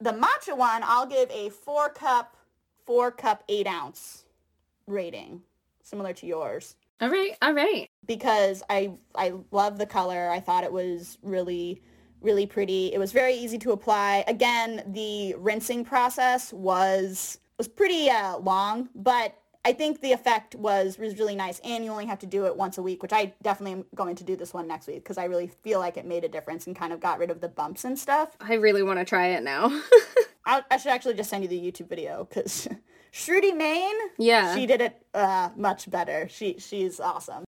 The 0.00 0.12
matcha 0.12 0.56
one, 0.56 0.82
I'll 0.84 1.06
give 1.06 1.30
a 1.30 1.50
four 1.50 1.90
cup, 1.90 2.36
four 2.90 3.12
cup, 3.12 3.44
eight 3.48 3.68
ounce 3.68 4.24
rating, 4.86 5.42
similar 5.82 6.12
to 6.14 6.26
yours 6.26 6.74
all 7.00 7.08
right 7.08 7.36
all 7.40 7.54
right 7.54 7.88
because 8.06 8.62
I 8.68 8.92
I 9.14 9.32
love 9.50 9.78
the 9.78 9.86
color. 9.86 10.28
I 10.28 10.40
thought 10.40 10.64
it 10.64 10.72
was 10.72 11.18
really 11.22 11.82
really 12.20 12.46
pretty. 12.46 12.92
It 12.92 12.98
was 12.98 13.12
very 13.12 13.34
easy 13.34 13.56
to 13.58 13.72
apply. 13.72 14.24
Again, 14.26 14.82
the 14.88 15.34
rinsing 15.38 15.84
process 15.84 16.52
was 16.52 17.38
was 17.56 17.68
pretty 17.68 18.10
uh, 18.10 18.38
long, 18.38 18.90
but 18.94 19.34
I 19.64 19.72
think 19.72 20.00
the 20.00 20.12
effect 20.12 20.54
was 20.54 20.98
was 20.98 21.18
really 21.18 21.34
nice. 21.34 21.60
And 21.60 21.82
you 21.84 21.90
only 21.90 22.06
have 22.06 22.18
to 22.18 22.26
do 22.26 22.44
it 22.44 22.54
once 22.54 22.76
a 22.76 22.82
week, 22.82 23.02
which 23.02 23.12
I 23.14 23.32
definitely 23.42 23.72
am 23.72 23.84
going 23.94 24.16
to 24.16 24.24
do 24.24 24.36
this 24.36 24.52
one 24.52 24.66
next 24.66 24.86
week 24.86 25.02
because 25.02 25.16
I 25.16 25.24
really 25.24 25.46
feel 25.46 25.78
like 25.80 25.96
it 25.96 26.04
made 26.04 26.24
a 26.24 26.28
difference 26.28 26.66
and 26.66 26.76
kind 26.76 26.92
of 26.92 27.00
got 27.00 27.18
rid 27.18 27.30
of 27.30 27.40
the 27.40 27.48
bumps 27.48 27.84
and 27.84 27.98
stuff. 27.98 28.36
i 28.40 28.54
really 28.54 28.82
want 28.82 28.98
to 28.98 29.04
try 29.04 29.28
it 29.28 29.42
now 29.42 29.68
I, 30.44 30.62
I 30.70 30.76
should 30.76 30.92
actually 30.92 31.14
just 31.14 31.30
send 31.30 31.42
you 31.42 31.48
the 31.48 31.60
YouTube 31.60 31.88
video 31.88 32.24
because 32.24 32.68
Shruti 33.12 33.56
Main, 33.56 33.94
yeah 34.18 34.54
she 34.54 34.66
did 34.66 34.80
it 34.80 35.06
uh, 35.14 35.50
much 35.56 35.90
better. 35.90 36.28
She 36.28 36.56
she's 36.58 37.00
awesome. 37.00 37.44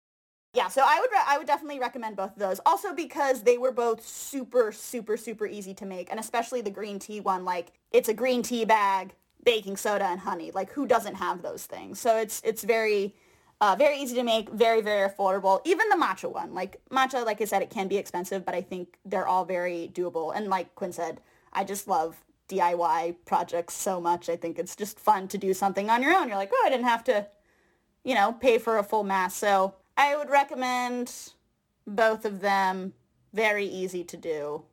Yeah, 0.55 0.67
so 0.67 0.81
I 0.83 0.99
would 0.99 1.11
re- 1.11 1.25
I 1.27 1.37
would 1.37 1.45
definitely 1.45 1.79
recommend 1.79 2.15
both 2.15 2.31
of 2.31 2.39
those. 2.39 2.59
Also 2.65 2.93
because 2.93 3.43
they 3.43 3.57
were 3.57 3.71
both 3.71 4.05
super 4.05 4.71
super 4.71 5.15
super 5.15 5.45
easy 5.45 5.73
to 5.75 5.85
make, 5.85 6.09
and 6.09 6.19
especially 6.19 6.61
the 6.61 6.71
green 6.71 6.97
tea 6.97 7.19
one. 7.19 7.45
Like 7.45 7.73
it's 7.91 8.09
a 8.09 8.13
green 8.13 8.41
tea 8.41 8.65
bag, 8.65 9.13
baking 9.43 9.77
soda, 9.77 10.05
and 10.05 10.19
honey. 10.19 10.51
Like 10.51 10.71
who 10.71 10.87
doesn't 10.87 11.15
have 11.15 11.43
those 11.43 11.65
things? 11.65 11.99
So 11.99 12.17
it's 12.17 12.41
it's 12.43 12.63
very 12.63 13.15
uh, 13.61 13.75
very 13.77 13.99
easy 13.99 14.15
to 14.15 14.23
make, 14.23 14.49
very 14.49 14.81
very 14.81 15.07
affordable. 15.07 15.61
Even 15.65 15.87
the 15.89 15.95
matcha 15.95 16.31
one, 16.31 16.55
like 16.55 16.81
matcha, 16.91 17.23
like 17.25 17.41
I 17.41 17.45
said, 17.45 17.61
it 17.61 17.69
can 17.69 17.87
be 17.87 17.97
expensive, 17.97 18.43
but 18.43 18.55
I 18.55 18.61
think 18.61 18.97
they're 19.05 19.27
all 19.27 19.45
very 19.45 19.91
doable. 19.93 20.35
And 20.35 20.47
like 20.47 20.73
Quinn 20.73 20.91
said, 20.91 21.21
I 21.53 21.63
just 21.63 21.87
love 21.87 22.23
DIY 22.49 23.15
projects 23.25 23.75
so 23.75 24.01
much. 24.01 24.27
I 24.29 24.35
think 24.35 24.59
it's 24.59 24.75
just 24.75 24.99
fun 24.99 25.27
to 25.29 25.37
do 25.37 25.53
something 25.53 25.89
on 25.89 26.01
your 26.01 26.13
own. 26.13 26.27
You're 26.27 26.37
like, 26.37 26.51
oh, 26.53 26.63
I 26.65 26.69
didn't 26.69 26.87
have 26.87 27.03
to, 27.05 27.27
you 28.03 28.15
know, 28.15 28.33
pay 28.33 28.57
for 28.57 28.77
a 28.77 28.83
full 28.83 29.03
mask. 29.03 29.37
So 29.37 29.75
I 29.95 30.17
would 30.17 30.29
recommend 30.29 31.13
both 31.85 32.25
of 32.25 32.41
them. 32.41 32.93
Very 33.33 33.65
easy 33.65 34.03
to 34.03 34.17
do. 34.17 34.63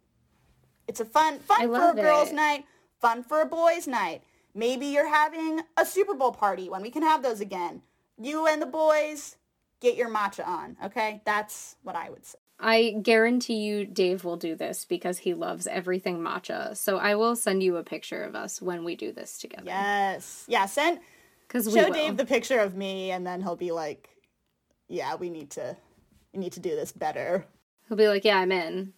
It's 0.89 1.01
a 1.01 1.05
fun, 1.05 1.39
fun 1.41 1.69
for 1.69 1.91
a 1.91 1.95
girls' 1.95 2.31
it. 2.31 2.35
night, 2.35 2.65
fun 3.01 3.23
for 3.23 3.43
a 3.43 3.47
boys' 3.47 3.87
night. 3.87 4.23
Maybe 4.55 4.87
you're 4.87 5.13
having 5.13 5.61
a 5.77 5.85
Super 5.85 6.15
Bowl 6.15 6.33
party 6.33 6.71
when 6.71 6.81
we 6.81 6.91
can 6.91 7.03
have 7.03 7.23
those 7.23 7.41
again. 7.41 7.83
You 8.19 8.47
and 8.47 8.63
the 8.63 8.67
boys 8.67 9.37
get 9.81 9.97
your 9.97 10.09
matcha 10.09 10.47
on. 10.47 10.77
Okay, 10.83 11.21
that's 11.27 11.77
what 11.83 11.97
I 11.97 12.09
would 12.09 12.25
say. 12.25 12.39
I 12.59 12.97
guarantee 13.03 13.57
you 13.57 13.85
Dave 13.85 14.25
will 14.25 14.37
do 14.37 14.55
this 14.55 14.85
because 14.85 15.19
he 15.19 15.35
loves 15.35 15.67
everything 15.67 16.19
matcha. 16.21 16.77
So 16.77 16.97
I 16.97 17.15
will 17.15 17.37
send 17.37 17.63
you 17.63 17.77
a 17.77 17.83
picture 17.83 18.23
of 18.23 18.35
us 18.35 18.63
when 18.63 18.83
we 18.85 18.97
do 18.97 19.13
this 19.13 19.39
together. 19.39 19.65
Yes. 19.67 20.45
Yeah, 20.49 20.67
send 20.67 21.01
Because 21.47 21.67
we 21.67 21.81
show. 21.81 21.91
Dave 21.91 22.17
the 22.17 22.25
picture 22.25 22.59
of 22.61 22.75
me 22.75 23.11
and 23.11 23.27
then 23.27 23.43
he'll 23.43 23.57
be 23.57 23.73
like, 23.73 24.09
"Yeah, 24.89 25.17
we 25.17 25.29
need 25.31 25.51
to 25.51 25.77
we 26.33 26.41
need 26.41 26.53
to 26.53 26.61
do 26.61 26.71
this 26.71 26.93
better." 26.93 27.47
He'll 27.89 27.97
be 27.99 28.09
like, 28.09 28.25
"Yeah, 28.25 28.39
I'm 28.39 28.53
in, 28.53 28.95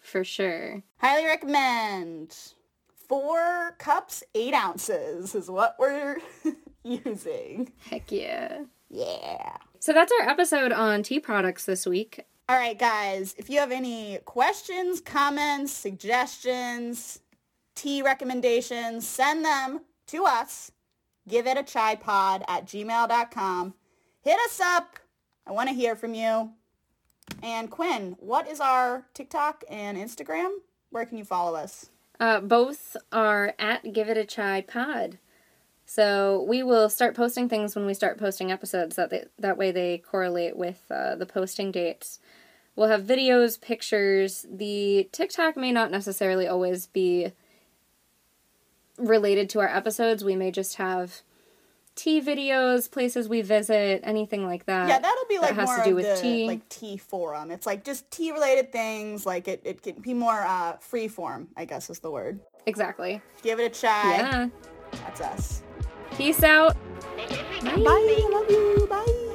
for 0.00 0.24
sure." 0.24 0.82
Highly 0.96 1.26
recommend. 1.26 2.34
Four 3.08 3.76
cups, 3.78 4.22
eight 4.34 4.54
ounces 4.54 5.34
is 5.34 5.50
what 5.50 5.76
we're 5.78 6.16
using. 6.82 7.72
Heck 7.90 8.10
yeah. 8.10 8.62
Yeah. 8.88 9.56
So 9.80 9.92
that's 9.92 10.12
our 10.20 10.28
episode 10.28 10.72
on 10.72 11.02
tea 11.02 11.20
products 11.20 11.66
this 11.66 11.84
week. 11.86 12.24
All 12.48 12.56
right, 12.56 12.78
guys, 12.78 13.34
if 13.38 13.48
you 13.48 13.60
have 13.60 13.70
any 13.70 14.18
questions, 14.24 15.00
comments, 15.00 15.72
suggestions, 15.72 17.20
tea 17.74 18.02
recommendations, 18.02 19.06
send 19.06 19.44
them 19.44 19.80
to 20.08 20.24
us. 20.24 20.72
Give 21.28 21.46
it 21.46 21.56
a 21.56 21.62
chai 21.62 21.94
pod 21.94 22.44
at 22.48 22.66
gmail.com. 22.66 23.74
Hit 24.22 24.38
us 24.44 24.60
up. 24.60 24.98
I 25.46 25.52
want 25.52 25.68
to 25.68 25.74
hear 25.74 25.94
from 25.96 26.14
you. 26.14 26.50
And 27.42 27.70
Quinn, 27.70 28.16
what 28.18 28.48
is 28.48 28.60
our 28.60 29.06
TikTok 29.14 29.64
and 29.70 29.96
Instagram? 29.96 30.50
Where 30.90 31.06
can 31.06 31.18
you 31.18 31.24
follow 31.24 31.54
us? 31.54 31.90
Uh, 32.20 32.40
both 32.40 32.96
are 33.10 33.54
at 33.58 33.92
Give 33.92 34.08
It 34.08 34.16
a 34.18 34.24
Chai 34.24 34.60
Pod. 34.60 35.18
So 35.84 36.44
we 36.48 36.62
will 36.62 36.88
start 36.88 37.14
posting 37.14 37.48
things 37.48 37.74
when 37.74 37.86
we 37.86 37.94
start 37.94 38.18
posting 38.18 38.50
episodes. 38.50 38.96
That 38.96 39.10
they, 39.10 39.24
that 39.38 39.58
way 39.58 39.70
they 39.72 39.98
correlate 39.98 40.56
with 40.56 40.82
uh, 40.90 41.16
the 41.16 41.26
posting 41.26 41.70
dates. 41.70 42.18
We'll 42.74 42.88
have 42.88 43.02
videos, 43.02 43.60
pictures. 43.60 44.46
The 44.50 45.08
TikTok 45.12 45.56
may 45.56 45.72
not 45.72 45.90
necessarily 45.90 46.46
always 46.46 46.86
be 46.86 47.32
related 48.96 49.50
to 49.50 49.60
our 49.60 49.68
episodes. 49.68 50.24
We 50.24 50.36
may 50.36 50.50
just 50.50 50.76
have 50.76 51.20
tea 51.94 52.22
videos, 52.22 52.90
places 52.90 53.28
we 53.28 53.42
visit, 53.42 54.00
anything 54.04 54.46
like 54.46 54.64
that. 54.66 54.88
Yeah, 54.88 54.98
that'll 54.98 55.26
be 55.28 55.36
that 55.36 55.42
like 55.42 55.54
has 55.56 55.66
more 55.66 55.78
to 55.78 55.84
do 55.84 55.90
of 55.90 55.96
with 55.96 56.16
the 56.16 56.22
tea. 56.22 56.46
like 56.46 56.66
tea 56.68 56.96
forum. 56.96 57.50
It's 57.50 57.66
like 57.66 57.84
just 57.84 58.10
tea 58.10 58.32
related 58.32 58.72
things. 58.72 59.26
Like 59.26 59.48
it, 59.48 59.60
it 59.64 59.82
can 59.82 59.96
be 60.00 60.14
more 60.14 60.40
uh, 60.40 60.78
free 60.78 61.08
form, 61.08 61.48
I 61.56 61.66
guess 61.66 61.90
is 61.90 61.98
the 61.98 62.10
word. 62.10 62.40
Exactly. 62.66 63.20
Give 63.42 63.60
it 63.60 63.76
a 63.76 63.80
try. 63.80 64.16
Yeah. 64.16 64.48
That's 64.92 65.20
us. 65.20 65.62
Peace 66.16 66.42
out. 66.42 66.76
Bye. 67.62 67.72
I 67.74 68.28
love 68.30 68.50
you. 68.50 68.86
Bye. 68.88 69.31